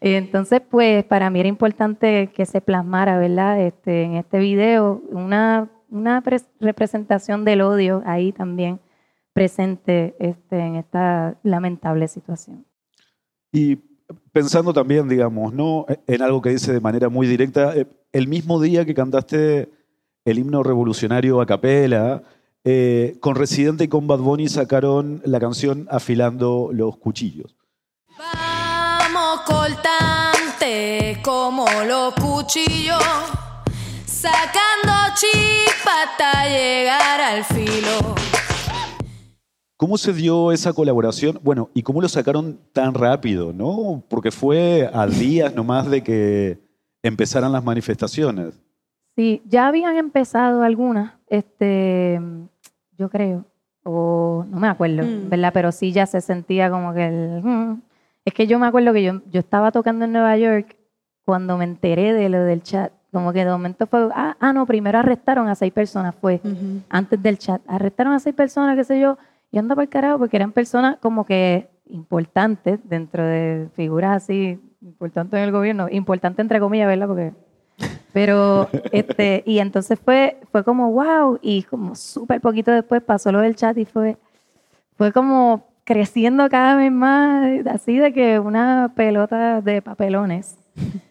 [0.00, 3.60] Entonces, pues, para mí era importante que se plasmara, ¿verdad?
[3.60, 6.22] Este, en este video, una, una
[6.60, 8.80] representación del odio ahí también
[9.32, 12.64] presente este, en esta lamentable situación.
[13.52, 13.76] Y
[14.32, 15.86] pensando también, digamos, ¿no?
[16.06, 19.68] en algo que dice de manera muy directa, eh, el mismo día que cantaste
[20.24, 22.22] el himno revolucionario a capela,
[22.64, 27.56] eh, con Residente y con Bad Bunny sacaron la canción Afilando los Cuchillos.
[29.48, 33.02] Cortante como los cuchillos,
[34.04, 38.14] sacando chispa hasta llegar al filo.
[39.78, 41.40] ¿Cómo se dio esa colaboración?
[41.42, 43.54] Bueno, ¿y cómo lo sacaron tan rápido?
[43.54, 44.04] ¿no?
[44.10, 46.58] Porque fue a días nomás de que
[47.02, 48.60] empezaran las manifestaciones.
[49.16, 52.20] Sí, ya habían empezado algunas, este,
[52.98, 53.46] yo creo,
[53.82, 55.30] o no me acuerdo, mm.
[55.30, 55.52] ¿verdad?
[55.54, 57.42] Pero sí ya se sentía como que el...
[57.42, 57.87] Mm.
[58.28, 60.76] Es que yo me acuerdo que yo, yo estaba tocando en Nueva York
[61.24, 62.92] cuando me enteré de lo del chat.
[63.10, 66.38] Como que de momento fue, ah, ah no, primero arrestaron a seis personas, fue
[66.90, 67.62] antes del chat.
[67.66, 69.16] Arrestaron a seis personas, qué sé yo,
[69.50, 75.38] y anda el carajo porque eran personas como que importantes dentro de figuras así, importantes
[75.38, 77.08] en el gobierno, importante entre comillas, ¿verdad?
[77.08, 77.32] Porque,
[78.12, 83.40] pero, este, y entonces fue, fue como, wow, y como súper poquito después pasó lo
[83.40, 84.18] del chat y fue,
[84.98, 90.58] fue como creciendo cada vez más, así de que una pelota de papelones.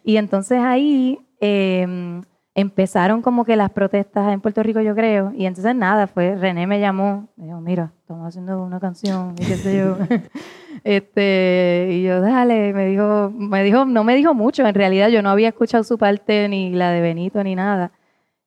[0.04, 1.20] Y entonces ahí...
[1.42, 2.22] Eh,
[2.58, 6.66] empezaron como que las protestas en Puerto Rico, yo creo, y entonces nada, fue, René
[6.66, 9.96] me llamó, me dijo, mira, estamos haciendo una canción, y qué sé yo.
[10.84, 15.22] este, y yo, dale, me dijo, me dijo, no me dijo mucho, en realidad yo
[15.22, 17.92] no había escuchado su parte, ni la de Benito, ni nada,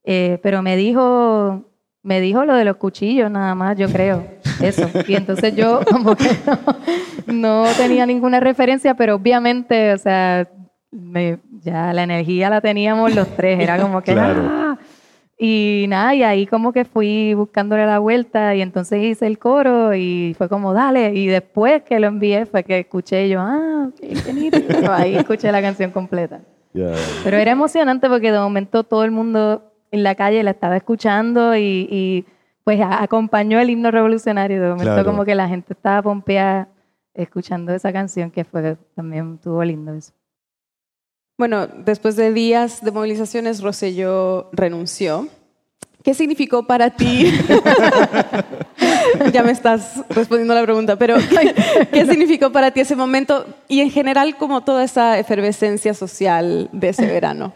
[0.03, 1.63] eh, pero me dijo,
[2.03, 4.25] me dijo lo de los cuchillos nada más, yo creo,
[4.63, 4.89] eso.
[5.07, 6.31] Y entonces yo como que
[7.27, 10.49] no, no tenía ninguna referencia, pero obviamente, o sea,
[10.91, 14.13] me, ya la energía la teníamos los tres, era como que...
[14.13, 14.79] ¡ah!
[15.43, 19.95] Y nada, y ahí como que fui buscándole la vuelta y entonces hice el coro
[19.95, 21.15] y fue como, dale.
[21.15, 24.13] Y después que lo envié fue que escuché yo, ah, qué
[24.91, 26.43] ahí escuché la canción completa.
[26.75, 31.57] Pero era emocionante porque de momento todo el mundo en la calle la estaba escuchando
[31.57, 32.25] y,
[32.65, 34.63] pues acompañó el himno revolucionario.
[34.63, 36.69] De momento como que la gente estaba pompeada
[37.15, 40.13] escuchando esa canción que fue también tuvo lindo eso.
[41.37, 45.27] Bueno, después de días de movilizaciones, Rosselló renunció.
[46.03, 47.31] ¿Qué significó para ti?
[49.33, 51.17] ya me estás respondiendo la pregunta, pero
[51.93, 56.91] ¿qué significó para ti ese momento y en general como toda esa efervescencia social de
[56.91, 57.53] ese verano?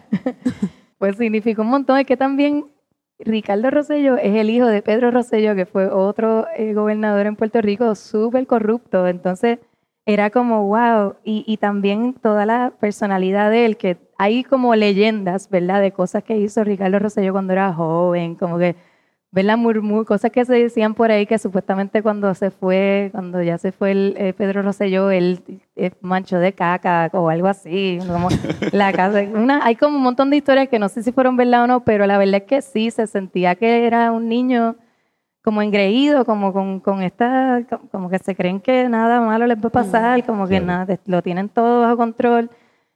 [1.05, 1.99] Pues significó un montón.
[1.99, 2.65] Es que también
[3.19, 7.61] Ricardo Rosselló es el hijo de Pedro Rosselló, que fue otro eh, gobernador en Puerto
[7.61, 9.07] Rico súper corrupto.
[9.07, 9.59] Entonces,
[10.07, 15.83] era como, wow, y, también toda la personalidad de él, que hay como leyendas, ¿verdad?
[15.83, 18.75] De cosas que hizo Ricardo Rosselló cuando era joven, como que,
[19.35, 19.57] ¿verdad?
[19.59, 23.73] Murmur, cosas que se decían por ahí que supuestamente cuando se fue, cuando ya se
[23.73, 25.41] fue el, eh, Pedro Rosselló, él
[25.75, 28.29] es mancho de caca o algo así, como
[28.73, 31.65] la casa, una, hay como un montón de historias que no sé si fueron verdad
[31.65, 34.77] o no, pero la verdad es que sí, se sentía que era un niño
[35.43, 39.67] como engreído, como con, con esta, como que se creen que nada malo les va
[39.67, 42.51] a pasar, mm, como que nada, lo tienen todo bajo control.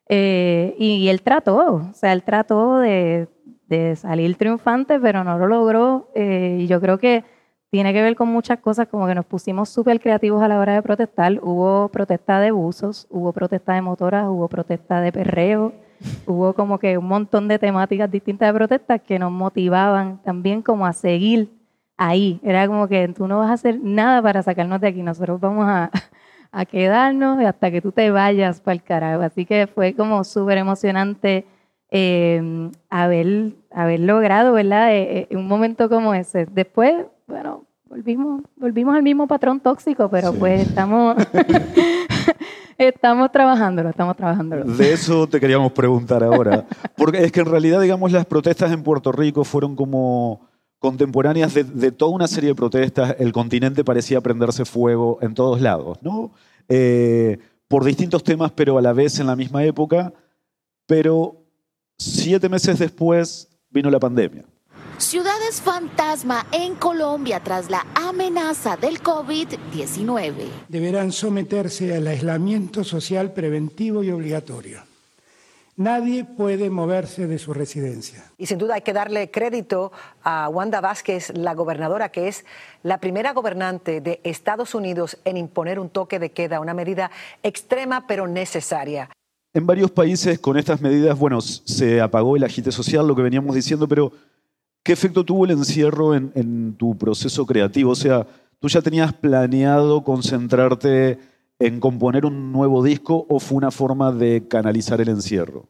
[0.08, 3.28] Eh, y, él trató, o sea, él trató de,
[3.68, 6.10] de salir triunfante, pero no lo logró.
[6.14, 7.24] eh, y yo creo que
[7.70, 10.74] tiene que ver con muchas cosas, como que nos pusimos súper creativos a la hora
[10.74, 11.38] de protestar.
[11.42, 15.74] Hubo protesta de buzos, hubo protesta de motoras, hubo protesta de perreo,
[16.26, 20.86] hubo como que un montón de temáticas distintas de protestas que nos motivaban también como
[20.86, 21.50] a seguir
[21.98, 22.40] ahí.
[22.42, 25.66] Era como que tú no vas a hacer nada para sacarnos de aquí, nosotros vamos
[25.68, 25.90] a,
[26.52, 29.22] a quedarnos hasta que tú te vayas para el carajo.
[29.22, 31.44] Así que fue como súper emocionante
[31.90, 34.92] eh, haber, haber logrado, ¿verdad?
[34.94, 36.46] Eh, eh, un momento como ese.
[36.46, 36.94] Después,
[37.26, 40.38] bueno, volvimos, volvimos al mismo patrón tóxico, pero Sí.
[40.38, 41.16] pues estamos,
[42.78, 44.64] estamos trabajándolo, estamos trabajándolo.
[44.64, 46.66] De eso te queríamos preguntar ahora.
[46.96, 50.46] Porque es que en realidad, digamos, las protestas en Puerto Rico fueron como
[50.78, 53.16] contemporáneas de, de toda una serie de protestas.
[53.18, 56.30] El continente parecía prenderse fuego en todos lados, ¿no?
[56.68, 60.12] Eh, por distintos temas, pero a la vez en la misma época.
[60.86, 61.37] Pero
[61.98, 64.44] siete meses después vino la pandemia.
[64.98, 70.32] Ciudades fantasma en Colombia tras la amenaza del COVID-19.
[70.68, 74.82] deberán someterse al aislamiento social preventivo y obligatorio.
[75.76, 78.24] Nadie puede moverse de su residencia.
[78.36, 79.92] Y sin duda hay que darle crédito
[80.24, 82.44] a Wanda Vázquez, la gobernadora, que es
[82.82, 87.12] la primera gobernante de Estados Unidos en imponer un toque de queda, una medida
[87.44, 89.08] extrema pero necesaria.
[89.54, 93.54] En varios países con estas medidas, bueno, se apagó el agite social, lo que veníamos
[93.54, 94.12] diciendo, pero
[94.82, 97.92] ¿qué efecto tuvo el encierro en, en tu proceso creativo?
[97.92, 98.26] O sea,
[98.58, 101.18] ¿tú ya tenías planeado concentrarte
[101.58, 105.66] en componer un nuevo disco o fue una forma de canalizar el encierro?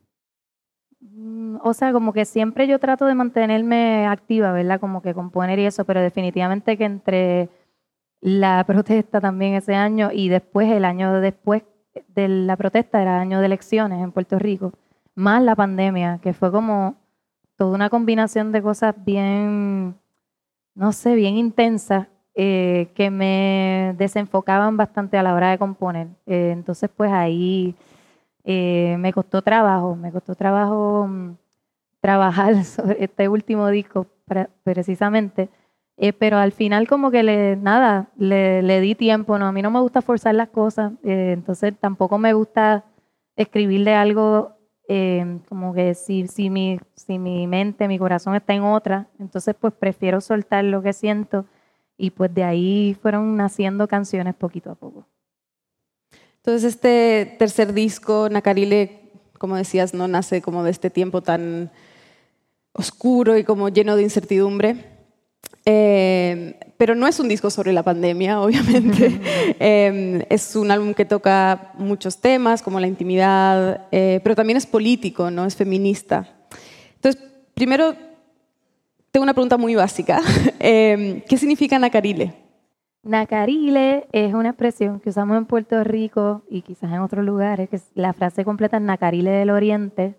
[1.01, 4.81] Mm, O sea, como que siempre yo trato de mantenerme activa, ¿verdad?
[4.81, 7.49] Como que componer y eso, pero definitivamente que entre
[8.21, 11.63] la protesta también ese año y después, el año después
[12.09, 14.73] de la protesta, era año de elecciones en Puerto Rico,
[15.15, 16.97] más la pandemia, que fue como
[17.57, 19.97] toda una combinación de cosas bien,
[20.75, 26.07] no sé, bien intensas, eh, que me desenfocaban bastante a la hora de componer.
[26.27, 27.75] Eh, entonces, pues ahí
[28.45, 31.33] eh, me costó trabajo, me costó trabajo mm,
[32.01, 35.49] trabajar sobre este último disco pre- precisamente,
[36.01, 39.47] eh, pero al final como que le, nada, le, le di tiempo, ¿no?
[39.47, 42.85] A mí no me gusta forzar las cosas, eh, entonces tampoco me gusta
[43.35, 44.57] escribirle algo
[44.87, 49.57] eh, como que si, si, mi, si mi mente, mi corazón está en otra, entonces
[49.59, 51.47] pues prefiero soltar lo que siento
[51.97, 55.05] y pues de ahí fueron naciendo canciones poquito a poco.
[56.37, 61.73] Entonces este tercer disco, Nacarile, como decías, no nace como de este tiempo tan
[62.73, 64.98] oscuro y como lleno de incertidumbre.
[65.71, 69.21] Eh, pero no es un disco sobre la pandemia, obviamente.
[69.61, 74.67] Eh, es un álbum que toca muchos temas, como la intimidad, eh, pero también es
[74.67, 75.45] político, ¿no?
[75.45, 76.29] Es feminista.
[76.95, 77.21] Entonces,
[77.55, 77.95] primero,
[79.11, 80.21] tengo una pregunta muy básica.
[80.61, 82.35] Eh, ¿Qué significa Nacarile?
[83.05, 87.77] Nacarile es una expresión que usamos en Puerto Rico y quizás en otros lugares, que
[87.77, 90.15] es- la frase completa Nacarile del Oriente,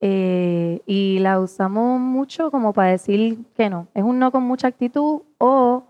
[0.00, 3.88] eh, y la usamos mucho como para decir que no.
[3.94, 5.84] Es un no con mucha actitud o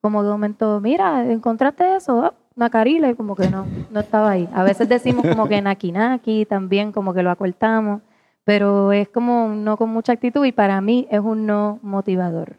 [0.00, 4.48] como de momento, mira, encontraste eso, Ah, Nacarile, como que no, no estaba ahí.
[4.52, 8.02] A veces decimos como que Nakinaki también, como que lo acortamos,
[8.44, 12.56] pero es como un no con mucha actitud y para mí es un no motivador.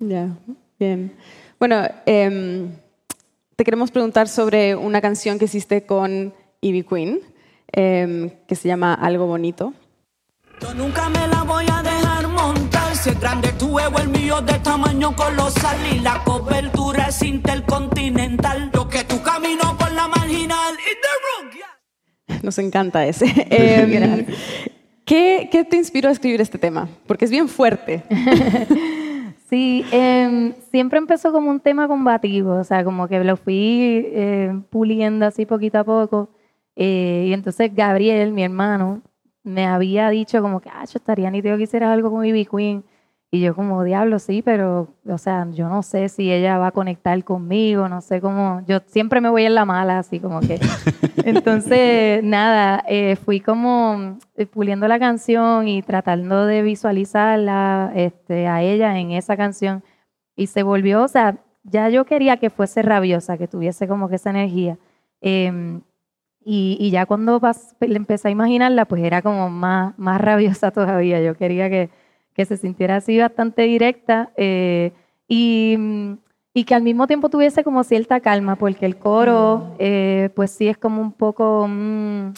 [0.00, 0.36] Ya,
[0.78, 1.12] bien.
[1.58, 2.68] Bueno, em,
[3.56, 7.20] te queremos preguntar sobre una canción que hiciste con Ivy Queen,
[7.72, 9.72] em, que se llama Algo Bonito.
[10.62, 12.94] Yo nunca me la voy a dejar montar.
[12.94, 15.76] Si es grande tu huevo, el mío de tamaño colosal.
[15.92, 18.70] Y la cobertura es intercontinental.
[18.72, 20.74] Yo que tú camino por la marginal.
[20.74, 22.40] y the rook, yeah.
[22.42, 23.26] Nos encanta ese.
[23.50, 24.26] Em,
[25.04, 26.88] ¿qué, ¿Qué te inspiró a escribir este tema?
[27.06, 28.02] Porque es bien fuerte.
[29.48, 34.50] Sí, em, siempre empezó como un tema combativo, o sea, como que lo fui eh,
[34.70, 36.30] puliendo así poquito a poco.
[36.74, 39.02] eh, y entonces Gabriel, mi hermano,
[39.44, 42.84] me había dicho como que, ah, yo estaría nítido que hicieras algo con Ivy Queen.
[43.34, 46.72] Y yo como, diablo, sí, pero, o sea, yo no sé si ella va a
[46.72, 50.60] conectar conmigo, no sé cómo, yo siempre me voy en la mala, así como que.
[51.24, 58.60] Entonces, nada, eh, fui como eh, puliendo la canción y tratando de visualizarla este, a
[58.62, 59.82] ella en esa canción.
[60.36, 64.16] Y se volvió, o sea, ya yo quería que fuese rabiosa, que tuviese como que
[64.16, 64.78] esa energía.
[65.22, 65.80] Em,
[66.44, 70.70] y, y ya cuando pas- le empecé a imaginarla, pues era como más, más rabiosa
[70.72, 71.20] todavía.
[71.22, 71.90] Yo quería que,
[72.34, 74.92] que se sintiera así bastante directa eh,
[75.28, 76.12] y, mm,
[76.54, 80.68] y que al mismo tiempo tuviese como cierta calma, porque el coro, eh, pues sí
[80.68, 82.32] es como un poco, mm,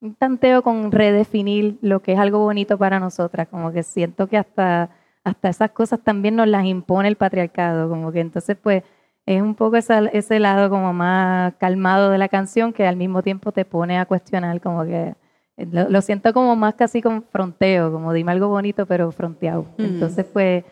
[0.00, 4.36] un tanteo con redefinir lo que es algo bonito para nosotras, como que siento que
[4.36, 4.90] hasta,
[5.24, 8.82] hasta esas cosas también nos las impone el patriarcado, como que entonces pues
[9.26, 13.52] es un poco ese lado como más calmado de la canción que al mismo tiempo
[13.52, 15.14] te pone a cuestionar, como que
[15.56, 19.66] lo, siento como más casi con fronteo, como dime algo bonito pero fronteado.
[19.78, 19.84] Mm.
[19.84, 20.64] Entonces pues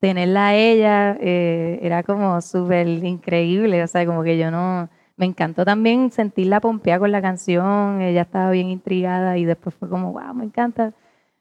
[0.00, 5.26] tenerla a ella eh, era como súper increíble, o sea, como que yo no me
[5.26, 10.12] encantó también sentirla pompeada con la canción, ella estaba bien intrigada y después fue como,
[10.12, 10.94] wow, me encanta.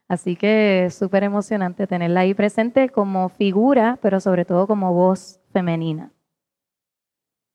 [0.08, 6.12] Así que súper emocionante tenerla ahí presente como figura, pero sobre todo como voz femenina.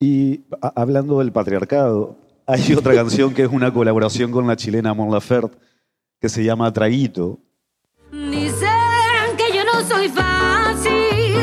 [0.02, 0.40] Y
[0.74, 2.16] hablando del patriarcado,
[2.48, 5.56] hay otra canción que es una colaboración con la chilena Mon Laferte
[6.20, 7.38] que se llama Traguito.
[8.10, 11.38] Dicen que yo no soy fácil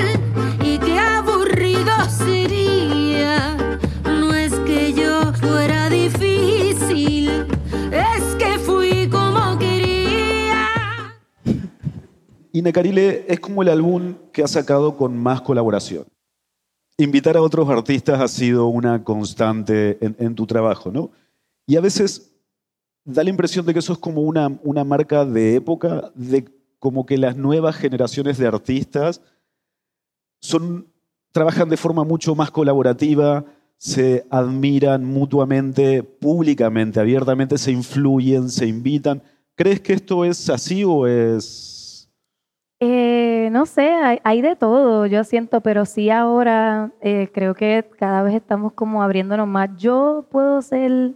[0.61, 3.55] y que aburrido sería.
[4.03, 7.29] No es que yo fuera difícil,
[7.93, 10.67] es que fui como quería.
[12.51, 16.05] Y Necarile es como el álbum que ha sacado con más colaboración.
[16.99, 21.11] Invitar a otros artistas ha sido una constante en, tu trabajo, ¿no?
[21.65, 22.33] Y a veces
[23.05, 26.45] da la impresión de que eso es como una, una marca de época, de
[26.77, 29.21] como que las nuevas generaciones de artistas
[30.41, 30.87] son,
[31.31, 33.45] trabajan de forma mucho más colaborativa,
[33.77, 39.23] se admiran mutuamente, públicamente, abiertamente, se influyen, se invitan.
[39.55, 42.09] ¿Crees que esto es así o es...?
[42.81, 43.18] Eh,
[43.49, 48.23] no sé, hay, hay de todo, yo siento, pero sí ahora eh, creo que cada
[48.23, 49.69] vez estamos como abriéndonos más.
[49.77, 51.13] Yo puedo ser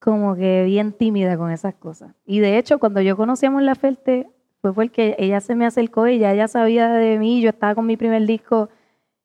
[0.00, 2.14] como que bien tímida con esas cosas.
[2.26, 4.28] Y de hecho, cuando yo conocí a Mon Laferte,
[4.60, 7.86] fue porque ella se me acercó y ya ella sabía de mí, yo estaba con
[7.86, 8.68] mi primer disco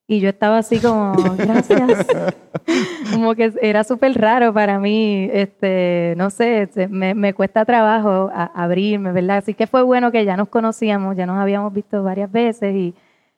[0.09, 2.07] y yo estaba así como, gracias.
[3.13, 8.51] como que era súper raro para mí, este, no sé, me, me cuesta trabajo a-
[8.55, 9.37] abrirme, ¿verdad?
[9.37, 12.93] Así que fue bueno que ya nos conocíamos, ya nos habíamos visto varias veces y,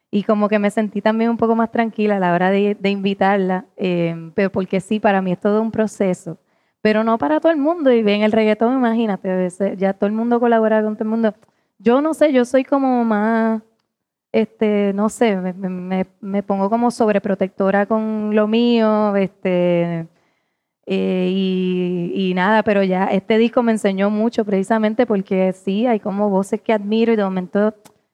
[0.10, 2.90] y como que me sentí también un poco más tranquila a la hora de, de
[2.90, 6.38] invitarla, eh, pero porque sí, para mí es todo un proceso,
[6.82, 7.92] pero no para todo el mundo.
[7.94, 11.10] Y en el reggaetón, imagínate, a veces ya todo el mundo colabora con todo el
[11.10, 11.34] mundo.
[11.80, 13.62] Yo no sé, yo soy como más,
[14.32, 20.08] este, no sé, me, pongo como sobreprotectora con lo mío, este,
[20.86, 26.00] eh, y, y nada, pero ya este disco me enseñó mucho precisamente porque sí, hay
[26.00, 27.74] como voces que admiro y de momento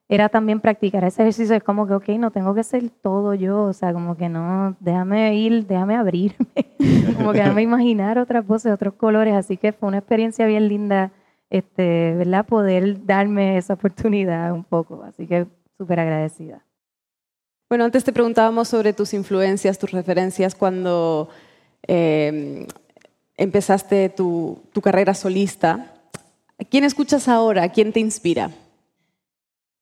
[0.09, 3.63] era también practicar ese ejercicio, es como que, ok, no tengo que ser todo yo,
[3.63, 6.47] o sea, como que no, déjame ir, déjame abrirme,
[7.17, 11.11] como que déjame imaginar otras voces, otros colores, así que fue una experiencia bien linda,
[11.49, 12.45] este, ¿verdad?
[12.45, 15.45] Poder darme esa oportunidad un poco, así que
[15.77, 16.63] súper agradecida.
[17.69, 21.29] Bueno, antes te preguntábamos sobre tus influencias, tus referencias cuando
[21.87, 22.65] eh,
[23.35, 25.93] empezaste tu, tu carrera solista.
[26.57, 27.63] ¿A ¿Quién escuchas ahora?
[27.63, 28.51] ¿A ¿Quién te inspira?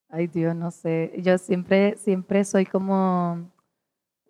[0.08, 1.12] Ay, Dios, no sé.
[1.18, 3.50] Yo siempre, siempre soy como,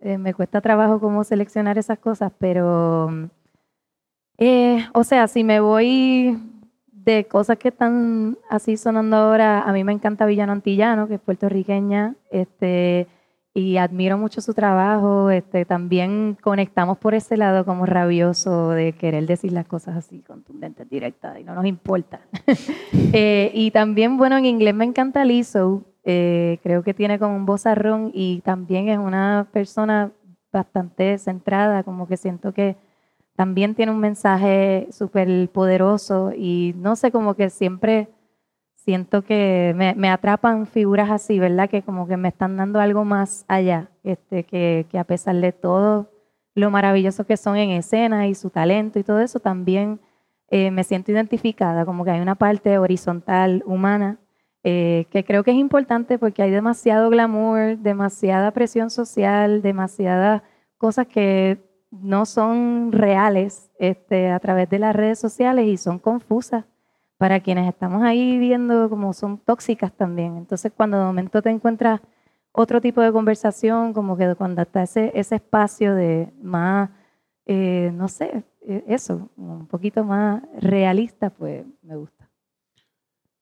[0.01, 3.29] eh, me cuesta trabajo como seleccionar esas cosas, pero,
[4.39, 6.39] eh, o sea, si me voy
[7.07, 11.21] de cosas que están así sonando ahora, a mí me encanta Villano Antillano, que es
[11.21, 13.07] puertorriqueña, este,
[13.55, 15.31] y admiro mucho su trabajo.
[15.31, 20.91] Este, también conectamos por ese lado como rabioso de querer decir las cosas así, contundentes,
[20.91, 22.21] directas, y no nos importa.
[23.13, 25.85] Eh, y también, bueno, en inglés me encanta Lizzo.
[26.05, 30.11] eh, creo que tiene como un vozarrón y también es una persona
[30.53, 32.77] bastante centrada, como que siento que
[33.37, 38.09] también tiene un mensaje súper poderoso y no sé, como que siempre
[38.75, 41.69] siento que me, atrapan figuras así, ¿verdad?
[41.69, 45.53] Que como que me están dando algo más allá, este, que, que a pesar de
[45.53, 46.11] todo
[46.55, 50.01] lo maravilloso que son en escena y su talento y todo eso, también
[50.49, 54.19] eh, me siento identificada, como que hay una parte horizontal, humana,
[54.63, 60.43] eh, que creo que es importante porque hay demasiado glamour, demasiada presión social, demasiadas
[60.79, 61.59] cosas que
[61.91, 66.65] no son reales este, a través de las redes sociales y son confusas
[67.17, 70.37] para quienes estamos ahí viendo como son tóxicas también.
[70.37, 72.01] Entonces, cuando de momento te encuentras
[72.53, 76.91] otro tipo de conversación, como que cuando está ese, ese espacio de más,
[77.47, 82.29] eh, no sé, eh, eso, un poquito más realista, pues me gusta.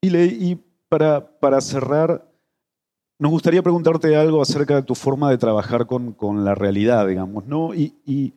[0.01, 0.57] Y, y
[0.89, 2.27] para, para cerrar,
[3.25, 7.47] nos gustaría preguntarte algo acerca de tu forma de trabajar con, con la realidad, digamos,
[7.47, 7.75] ¿no?
[7.75, 8.35] Y,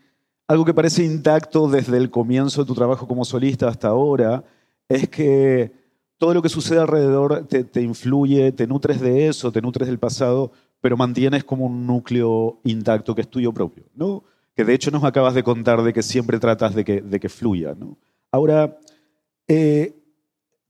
[0.48, 4.46] algo que parece intacto desde el comienzo de tu trabajo como solista hasta ahora
[4.88, 5.74] es que
[6.18, 10.00] todo lo que sucede alrededor te, te influye, te nutres de eso, te nutres del
[10.00, 14.24] pasado, pero mantienes como un núcleo intacto que es tuyo propio, ¿no?
[14.56, 17.28] Que de hecho nos acabas de contar de que siempre tratas de que, de que
[17.28, 17.98] fluya, ¿no?
[18.32, 18.78] Ahora,
[19.50, 19.94] Eh,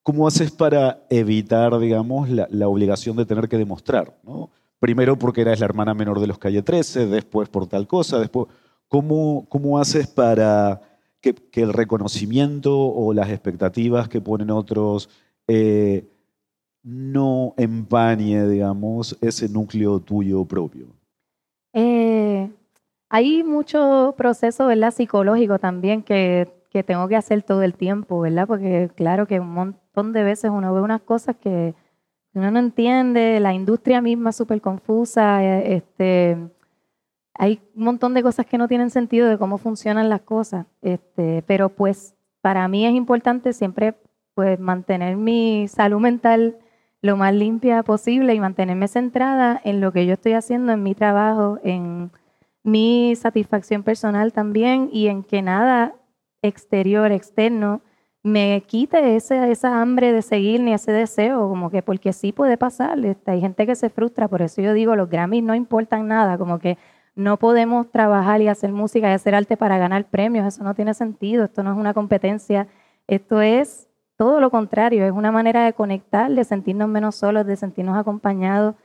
[0.07, 4.17] ¿Cómo haces para evitar, digamos, la, obligación de tener que demostrar?
[4.23, 4.49] ¿no?
[4.79, 8.47] Primero porque eras la hermana menor de los Calle 13, después por tal cosa, después...
[8.87, 10.79] ¿Cómo, cómo haces para
[11.19, 15.09] que, que el reconocimiento o las expectativas que ponen otros
[15.45, 16.07] eh,
[16.83, 20.87] no empañe, digamos, ese núcleo tuyo propio?
[21.73, 22.49] Eh,
[23.09, 24.93] hay mucho proceso, ¿verdad?
[24.93, 28.45] Psicológico también que, que tengo que hacer todo el tiempo, ¿verdad?
[28.45, 31.73] Porque claro que un montón de veces uno ve unas cosas que
[32.35, 36.37] uno no entiende, la industria misma es súper confusa, eh, este,
[37.33, 41.43] hay un montón de cosas que no tienen sentido de cómo funcionan las cosas, este,
[41.47, 43.95] pero pues para mí es importante siempre
[44.35, 46.57] pues mantener mi salud mental
[47.01, 50.93] lo más limpia posible y mantenerme centrada en lo que yo estoy haciendo, en mi
[50.93, 52.11] trabajo, en
[52.61, 55.95] mi satisfacción personal también y en que nada
[56.47, 57.81] exterior, externo,
[58.23, 62.57] me quite ese, esa hambre de seguir ni ese deseo, como que porque sí puede
[62.57, 63.03] pasar.
[63.05, 66.37] Este, hay gente que se frustra, por eso yo digo, los Grammys no importan nada,
[66.37, 66.77] como que
[67.15, 70.93] no podemos trabajar y hacer música y hacer arte para ganar premios, eso no tiene
[70.93, 72.67] sentido, esto no es una competencia,
[73.07, 73.87] esto es
[74.17, 78.75] todo lo contrario, es una manera de conectar, de sentirnos menos solos, de sentirnos acompañados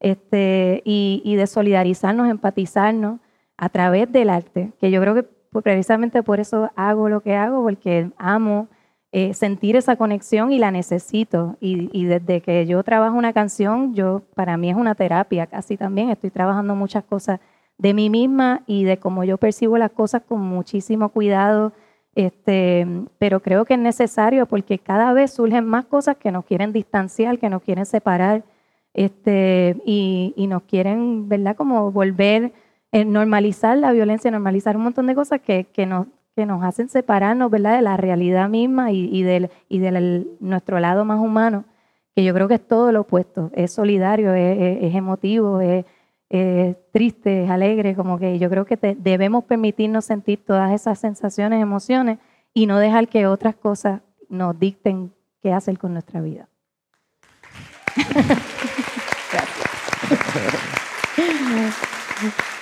[0.00, 3.20] este, y, de solidarizarnos, empatizarnos
[3.56, 7.34] a través del arte, que yo creo que pues, precisamente por eso hago lo que
[7.36, 8.68] hago, porque amo
[9.12, 11.56] eh, sentir esa conexión y la necesito.
[11.60, 15.76] Y, y, desde que yo trabajo una canción, yo para mí es una terapia casi
[15.76, 16.10] también.
[16.10, 17.40] Estoy trabajando muchas cosas
[17.78, 21.72] de mí misma y de cómo yo percibo las cosas con muchísimo cuidado.
[22.14, 22.86] Este,
[23.18, 27.38] pero creo que es necesario porque cada vez surgen más cosas que nos quieren distanciar,
[27.38, 28.44] que nos quieren separar
[28.94, 31.56] este, y, y nos quieren, ¿verdad?
[31.56, 32.52] Como volver,
[32.92, 36.06] a normalizar la violencia, normalizar un montón de cosas que, nos,
[36.62, 37.76] hacen separarnos, ¿verdad?
[37.76, 39.24] De la realidad misma y,
[39.68, 39.78] y
[40.40, 41.64] nuestro lado más humano,
[42.14, 45.84] que yo creo que es todo lo opuesto, es solidario, es, es, es emotivo, es
[46.32, 52.20] eh, tristes, alegres, como que yo creo que debemos permitirnos sentir todas esas sensaciones, emociones
[52.54, 55.12] y no dejar que otras cosas nos dicten
[55.42, 56.48] qué hacer con nuestra vida.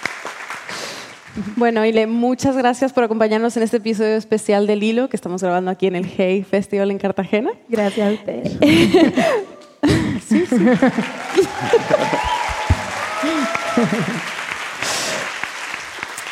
[1.57, 5.71] Bueno, Ile, muchas gracias por acompañarnos en este episodio especial del Hilo que estamos grabando
[5.71, 7.51] aquí en el Hey Festival en Cartagena.
[7.69, 8.53] Gracias a ustedes.
[10.29, 10.57] sí, sí.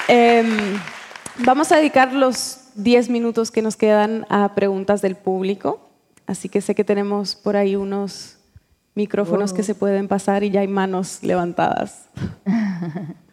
[0.09, 0.45] eh,
[1.45, 5.89] vamos a dedicar los 10 minutos que nos quedan a preguntas del público.
[6.27, 8.39] Así que sé que tenemos por ahí unos
[8.95, 9.57] micrófonos wow.
[9.57, 12.09] que se pueden pasar y ya hay manos levantadas.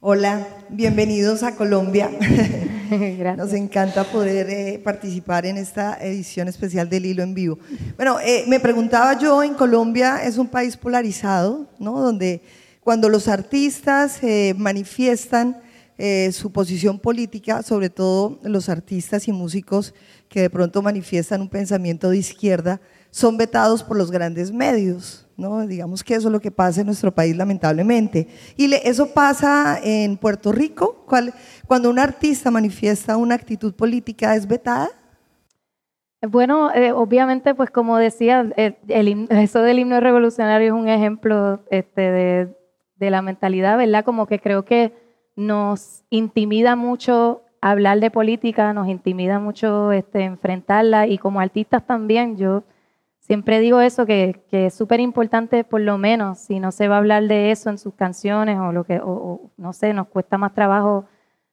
[0.00, 2.08] Hola, bienvenidos a Colombia.
[3.36, 7.58] Nos encanta poder eh, participar en esta edición especial del Hilo en Vivo.
[7.96, 12.00] Bueno, eh, me preguntaba yo, en Colombia es un país polarizado, ¿no?
[12.00, 12.42] Donde
[12.84, 15.60] cuando los artistas eh, manifiestan
[16.30, 19.94] su posición política, sobre todo los artistas y músicos
[20.28, 22.80] que de pronto manifiestan un pensamiento de izquierda,
[23.10, 25.28] son vetados por los grandes medios.
[25.38, 25.66] ¿no?
[25.66, 28.26] Digamos que eso es lo que pasa en nuestro país, lamentablemente.
[28.56, 31.04] Y eso pasa en Puerto Rico.
[31.06, 31.32] ¿Cuál,
[31.66, 34.90] cuando un artista manifiesta una actitud política, ¿es vetada?
[36.28, 42.56] Bueno, eh, obviamente, pues como decía, eso del himno revolucionario es un ejemplo este, de,
[42.96, 44.04] de la mentalidad, ¿verdad?
[44.04, 44.92] Como que creo que
[45.36, 52.36] nos intimida mucho hablar de política, nos intimida mucho este, enfrentarla y como artistas también,
[52.36, 52.64] yo
[53.28, 56.98] siempre digo eso, que, es súper importante por lo menos, si no se va a
[56.98, 60.54] hablar de eso en sus canciones o lo que, o, no sé, nos cuesta más
[60.54, 61.04] trabajo,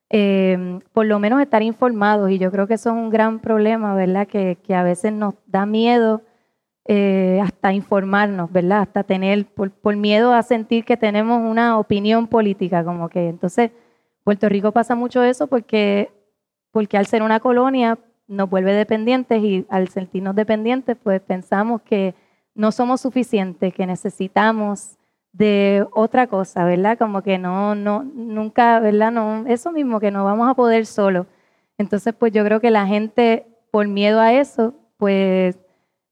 [0.10, 3.94] eh, por lo menos estar informados y yo creo que eso es un gran problema,
[3.94, 4.26] ¿verdad?
[4.26, 6.22] Que, que a veces nos da miedo
[6.86, 8.82] eh, hasta informarnos, ¿verdad?
[8.82, 13.72] Hasta tener, por, por miedo a sentir que tenemos una opinión política, como que entonces
[14.24, 16.10] Puerto Rico pasa mucho eso porque,
[16.72, 22.16] porque al ser una colonia nos vuelve dependientes y al sentirnos dependientes, pues pensamos que
[22.54, 24.98] no somos suficientes, que necesitamos
[25.34, 26.98] de otra cosa, ¿verdad?
[26.98, 29.12] Como que no, no, nunca, ¿verdad?
[29.12, 31.28] No, eso mismo, que no vamos a poder solo.
[31.78, 35.58] Entonces, pues yo creo que la gente, por miedo a eso, pues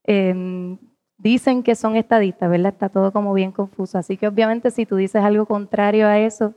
[0.05, 0.77] eh,
[1.17, 2.73] dicen que son estadistas, ¿verdad?
[2.73, 3.97] Está todo como bien confuso.
[3.97, 6.53] Así que obviamente si tú dices algo contrario a eso,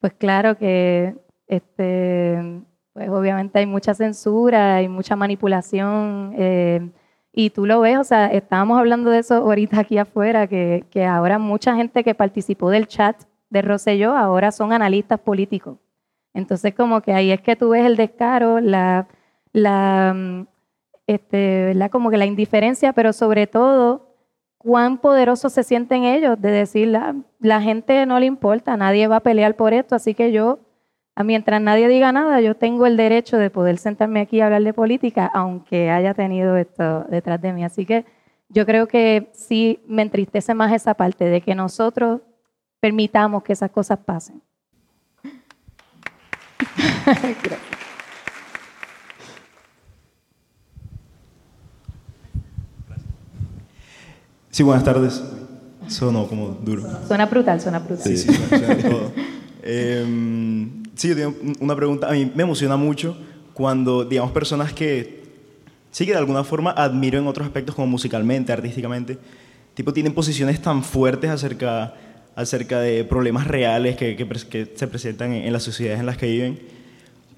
[0.00, 1.14] pues claro que
[1.46, 2.62] este,
[2.98, 6.34] pues obviamente hay mucha censura, hay mucha manipulación.
[6.36, 6.90] Eh,
[7.32, 11.04] y tú lo ves, o sea, estábamos hablando de eso ahorita aquí afuera, que, que
[11.04, 13.16] ahora mucha gente que participó del chat
[13.50, 15.78] de Rosselló ahora son analistas políticos.
[16.34, 19.06] Entonces, como que ahí es que tú ves el descaro, la,
[19.52, 20.44] la,
[21.06, 21.90] este, ¿verdad?
[21.92, 24.16] Como que la indiferencia, pero sobre todo
[24.58, 29.16] cuán poderosos se sienten ellos de decir, la, la gente no le importa, nadie va
[29.16, 30.58] a pelear por esto, así que yo,
[31.24, 34.72] mientras nadie diga nada, yo tengo el derecho de poder sentarme aquí y hablar de
[34.72, 37.64] política, aunque haya tenido esto detrás de mí.
[37.64, 38.04] Así que
[38.48, 42.20] yo creo que sí me entristece más esa parte de que nosotros
[42.80, 44.40] permitamos que esas cosas pasen.
[54.50, 55.22] Sí, buenas tardes.
[55.86, 56.82] Sonó como duro.
[57.06, 58.04] Suena brutal, suena brutal.
[58.04, 59.12] Sí, sí, suena todo.
[59.70, 62.08] Em, sí, yo tengo una pregunta.
[62.08, 63.16] A mí me emociona mucho
[63.54, 65.22] cuando, digamos, personas que
[65.90, 69.16] sí que de alguna forma admiro en otros aspectos como musicalmente, artísticamente,
[69.74, 71.94] tipo tienen posiciones tan fuertes acerca,
[72.34, 76.58] acerca de problemas reales que, que, se presentan en, las sociedades en las que viven.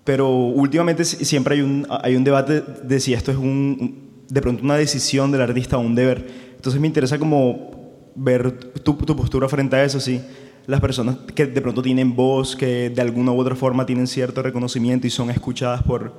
[0.05, 4.65] Pero últimamente siempre hay un, hay un debate de si esto es un, de pronto
[4.65, 6.27] una decisión del artista o un deber.
[6.57, 7.71] Entonces me interesa como
[8.15, 8.53] ver
[8.83, 10.21] tu, tu postura frente a eso, sí
[10.67, 14.43] las personas que de pronto tienen voz, que de alguna u otra forma tienen cierto
[14.43, 16.13] reconocimiento y son escuchadas por,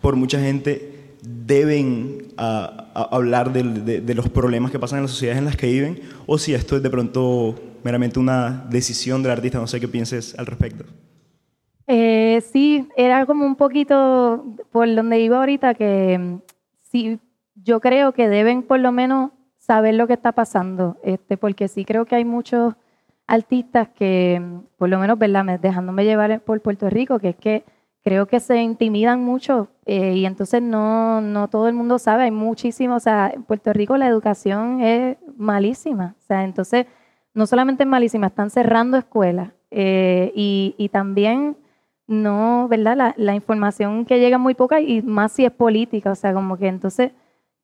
[0.00, 5.56] por mucha gente, deben hablar de, los problemas que pasan en las sociedades en las
[5.56, 9.80] que viven, o si esto es de pronto meramente una decisión del artista, no sé
[9.80, 10.84] qué pienses al respecto.
[11.86, 16.38] Eh, sí, era como un poquito por donde iba ahorita, que mm,
[16.82, 17.18] sí,
[17.56, 21.84] yo creo que deben por lo menos saber lo que está pasando, este, porque sí
[21.84, 22.74] creo que hay muchos
[23.26, 24.42] artistas que,
[24.76, 25.58] por lo menos, ¿verdad?
[25.60, 27.64] dejándome llevar por Puerto Rico, que es que
[28.04, 32.30] creo que se intimidan mucho eh, y entonces no, no todo el mundo sabe, hay
[32.30, 36.86] muchísimo, o sea, en Puerto Rico la educación es malísima, o sea, entonces
[37.32, 41.56] no solamente es malísima, están cerrando escuelas eh, y, y, también
[42.06, 42.96] no, ¿verdad?
[42.96, 46.58] La, la, información que llega muy poca y más si es política, o sea, como
[46.58, 47.12] que entonces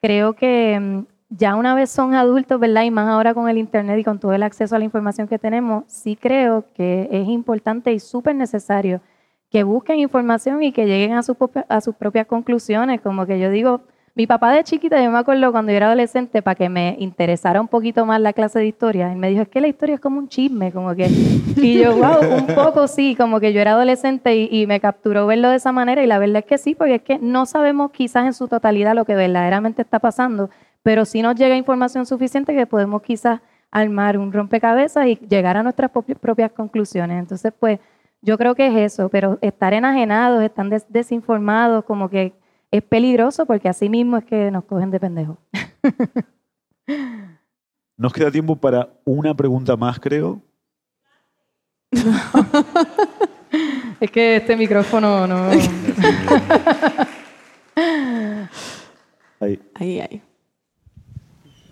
[0.01, 2.83] creo que mm, ya una vez son adultos, ¿verdad?
[2.83, 5.39] Y más ahora con el Internet y con todo el acceso a la información que
[5.39, 9.01] tenemos, sí creo que es importante y súper necesario
[9.49, 13.01] que busquen información y que lleguen a, a sus propias conclusiones.
[13.01, 13.83] Como que yo digo,
[14.14, 17.61] mi papá de chiquita, yo me acuerdo cuando yo era adolescente, para que me interesara
[17.61, 20.01] un poquito más la clase de historia, él me dijo, es que la historia es
[20.01, 21.09] como un chisme, como que...
[21.57, 25.26] Y yo, wow, un poco sí, como que yo era adolescente y, y, me capturó
[25.26, 27.93] verlo de esa manera y la verdad es que sí, porque es que no sabemos
[27.93, 30.51] quizás en su totalidad lo que verdaderamente está pasando,
[30.83, 35.62] pero sí nos llega información suficiente que podemos quizás armar un rompecabezas y llegar a
[35.62, 37.18] nuestras propias conclusiones.
[37.18, 37.78] Entonces, pues
[38.22, 42.35] yo creo que es eso, pero estar enajenados, estar desinformados, como que
[42.70, 45.39] es peligroso porque así mismo es que nos cogen de pendejos.
[47.97, 50.41] Nos queda tiempo para una pregunta más, creo.
[54.01, 55.51] es que este micrófono no.
[59.41, 59.61] ahí.
[59.74, 60.22] Ahí, ahí.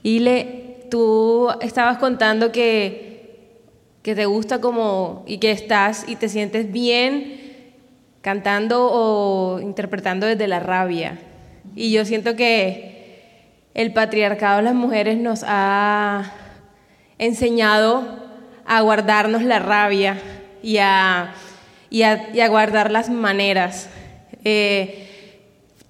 [0.09, 3.09] Ile, tú estabas contando que
[4.09, 7.40] que te gusta como y que estás y te sientes bien
[8.22, 11.18] cantando o interpretando desde la rabia.
[11.76, 13.18] Y yo siento que
[13.74, 16.32] el patriarcado de las mujeres nos ha
[17.18, 18.02] enseñado
[18.64, 20.18] a guardarnos la rabia
[20.62, 21.34] y a,
[21.90, 23.90] y a, guardar las maneras.
[24.44, 25.07] Eh,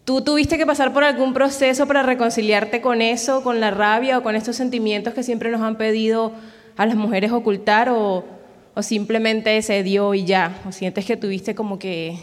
[0.09, 4.23] ¿Tú tuviste que pasar por algún proceso para reconciliarte con eso, con la rabia o
[4.23, 6.33] con estos sentimientos que siempre nos han pedido
[6.79, 8.25] a las mujeres ocultar o,
[8.73, 10.63] o simplemente se dio y ya?
[10.67, 12.19] ¿O sientes que tuviste como que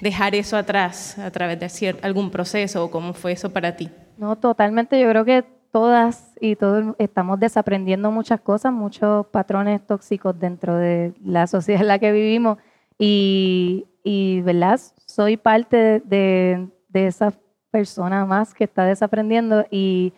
[0.00, 3.88] dejar eso atrás a través de algún proceso o cómo fue eso para ti?
[4.16, 5.00] No, totalmente.
[5.00, 11.14] Yo creo que todas y todos estamos desaprendiendo muchas cosas, muchos patrones tóxicos dentro de
[11.24, 12.58] la sociedad en la que vivimos
[12.98, 14.80] y, y ¿verdad?
[15.06, 16.68] Soy parte de, de,
[16.98, 17.32] de esa
[17.70, 20.12] persona más que está desaprendiendo y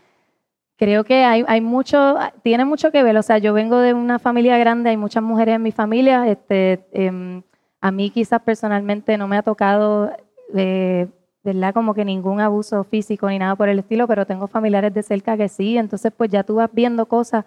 [0.81, 3.14] creo que hay, hay mucho, tiene mucho que ver.
[3.18, 6.26] O sea, yo vengo de una familia grande, hay muchas mujeres en mi familia.
[6.26, 7.43] Este, em,
[7.83, 10.11] a mí quizás personalmente no me ha tocado,
[10.55, 11.07] eh,
[11.45, 11.74] ¿verdad?
[11.74, 15.37] Como que ningún abuso físico ni nada por el estilo, pero tengo familiares de cerca
[15.37, 15.76] que sí.
[15.76, 17.45] Entonces, pues ya tú vas viendo cosas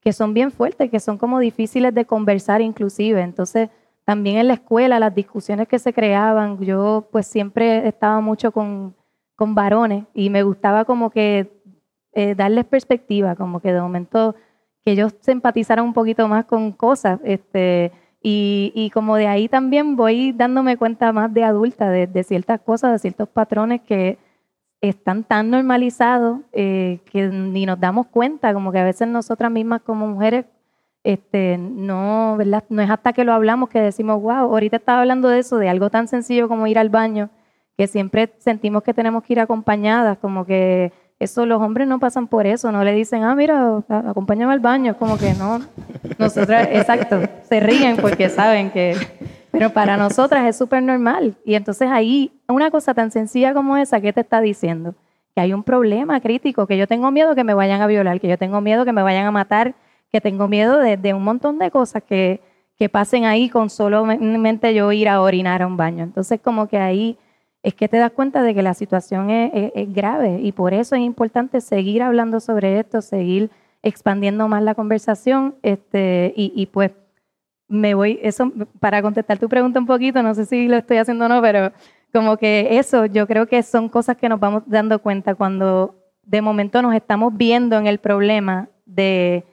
[0.00, 3.22] que son bien fuertes, que son como difíciles de conversar inclusive.
[3.22, 3.70] Entonces,
[4.04, 8.94] también en la escuela, las discusiones que se creaban, yo pues siempre estaba mucho con,
[9.34, 11.50] con varones y me gustaba como que
[12.12, 14.34] eh, darles perspectiva, como que de momento
[14.84, 17.18] que ellos se empatizaran un poquito más con cosas.
[17.24, 17.92] Este,
[18.22, 22.92] y, y, como de ahí también voy dándome cuenta más de adulta, de, ciertas cosas,
[22.92, 24.18] de ciertos patrones que
[24.80, 29.82] están tan normalizados eh, que ni nos damos cuenta, como que a veces nosotras mismas
[29.82, 30.46] como mujeres,
[31.04, 32.64] este, no, ¿verdad?
[32.70, 35.68] no es hasta que lo hablamos que decimos, wow, ahorita estaba hablando de eso, de
[35.68, 37.30] algo tan sencillo como ir al baño,
[37.76, 42.26] que siempre sentimos que tenemos que ir acompañadas, como que eso los hombres no pasan
[42.26, 45.60] por eso, no le dicen, ah, mira, acompáñame al baño, como que no.
[46.18, 48.96] Nosotras, exacto, se ríen porque saben que...
[49.50, 51.36] Pero para nosotras es súper normal.
[51.44, 54.96] Y entonces ahí, una cosa tan sencilla como esa, ¿qué te está diciendo?
[55.32, 58.26] Que hay un problema crítico, que yo tengo miedo que me vayan a violar, que
[58.26, 59.76] yo tengo miedo que me vayan a matar,
[60.14, 62.40] que tengo miedo de, un montón de cosas que,
[62.78, 66.04] que pasen ahí con solamente yo ir a orinar a un baño.
[66.04, 67.18] Entonces como que ahí
[67.64, 71.02] es que te das cuenta de que la situación es, grave y por eso es
[71.02, 73.50] importante seguir hablando sobre esto, seguir
[73.82, 76.92] expandiendo más la conversación este, y, pues
[77.66, 81.24] me voy, eso para contestar tu pregunta un poquito, no sé si lo estoy haciendo
[81.24, 81.72] o no, pero
[82.12, 86.40] como que eso yo creo que son cosas que nos vamos dando cuenta cuando de
[86.40, 89.44] momento nos estamos viendo en el problema de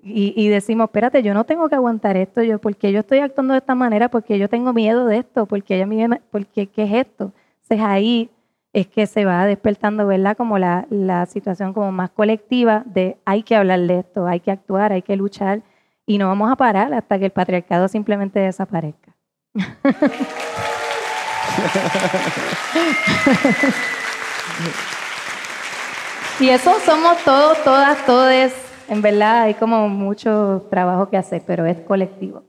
[0.00, 3.58] y, decimos, espérate, yo no tengo que aguantar esto, yo, porque yo estoy actuando de
[3.58, 7.32] esta manera, porque yo tengo miedo de esto, porque ella me, porque qué es esto.
[7.62, 8.30] Entonces ahí
[8.72, 10.36] es que se va despertando, ¿verdad?
[10.36, 14.52] Como la, la situación como más colectiva de hay que hablar de esto, hay que
[14.52, 15.62] actuar, hay que luchar
[16.06, 19.16] y no vamos a parar hasta que el patriarcado simplemente desaparezca.
[26.40, 31.66] y eso somos todos, todas, todes en verdad hay como mucho trabajo que hacer, pero
[31.66, 32.44] es colectivo.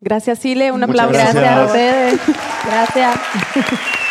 [0.00, 0.72] Gracias, Sile.
[0.72, 1.12] Un aplauso.
[1.12, 1.44] Gracias.
[1.44, 2.20] a ustedes.
[2.66, 3.18] Gracias.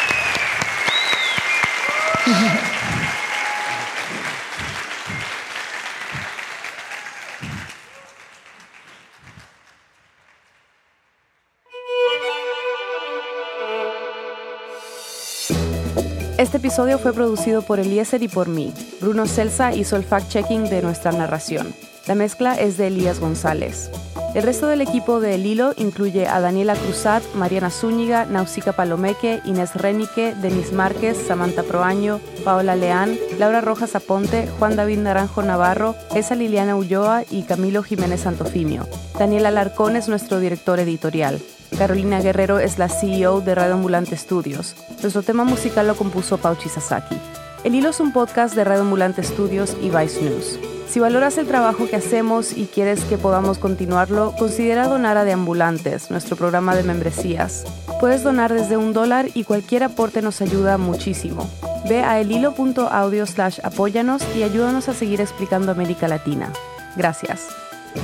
[16.42, 18.74] Este episodio fue producido por Eliezer y por mí.
[19.00, 21.72] Bruno Celsa hizo el fact-checking de nuestra narración.
[22.08, 23.92] La mezcla es de Elías González.
[24.34, 29.40] El resto del equipo de El Hilo incluye a Daniela Cruzat, Mariana Zúñiga, Nausica Palomeque,
[29.46, 35.96] Inés Renique, Denis Márquez, Samantha Proaño, Paola Leán, Laura Rojas Aponte, Juan David Naranjo Navarro,
[36.16, 38.88] Esa Liliana Ulloa y Camilo Jiménez Santofimio.
[39.20, 41.40] Daniela Alarcón es nuestro director editorial.
[41.82, 44.76] Carolina Guerrero es la CEO de Radio Ambulante Studios.
[45.02, 47.18] Nuestro tema musical lo compuso Pauchi Sasaki.
[47.64, 50.60] El Hilo es un podcast de Radio Ambulante Studios y Vice News.
[50.88, 56.12] Si valoras el trabajo que hacemos y quieres que podamos continuarlo, considera donar a Deambulantes,
[56.12, 57.66] nuestro programa de membresías.
[58.00, 61.50] Puedes donar desde un dólar y cualquier aporte nos ayuda muchísimo.
[61.90, 66.54] Ve a elhilo.audio slash apóyanos y ayúdanos a seguir explicando América Latina.
[66.96, 67.48] Gracias.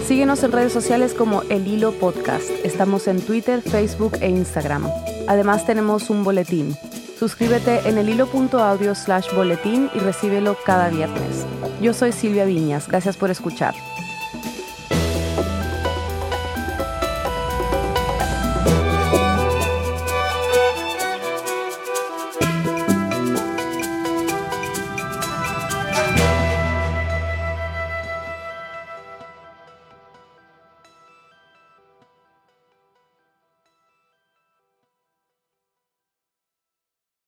[0.06, 2.50] Síguenos en redes sociales como El Hilo Podcast.
[2.64, 4.88] Estamos en Twitter, Facebook e Instagram.
[5.28, 6.76] Además tenemos un boletín.
[7.20, 11.46] Suscríbete en elhilo.audio slash boletín y recíbelo cada viernes.
[11.82, 12.88] Yo soy Silvia Viñas.
[12.88, 13.74] Gracias por escuchar.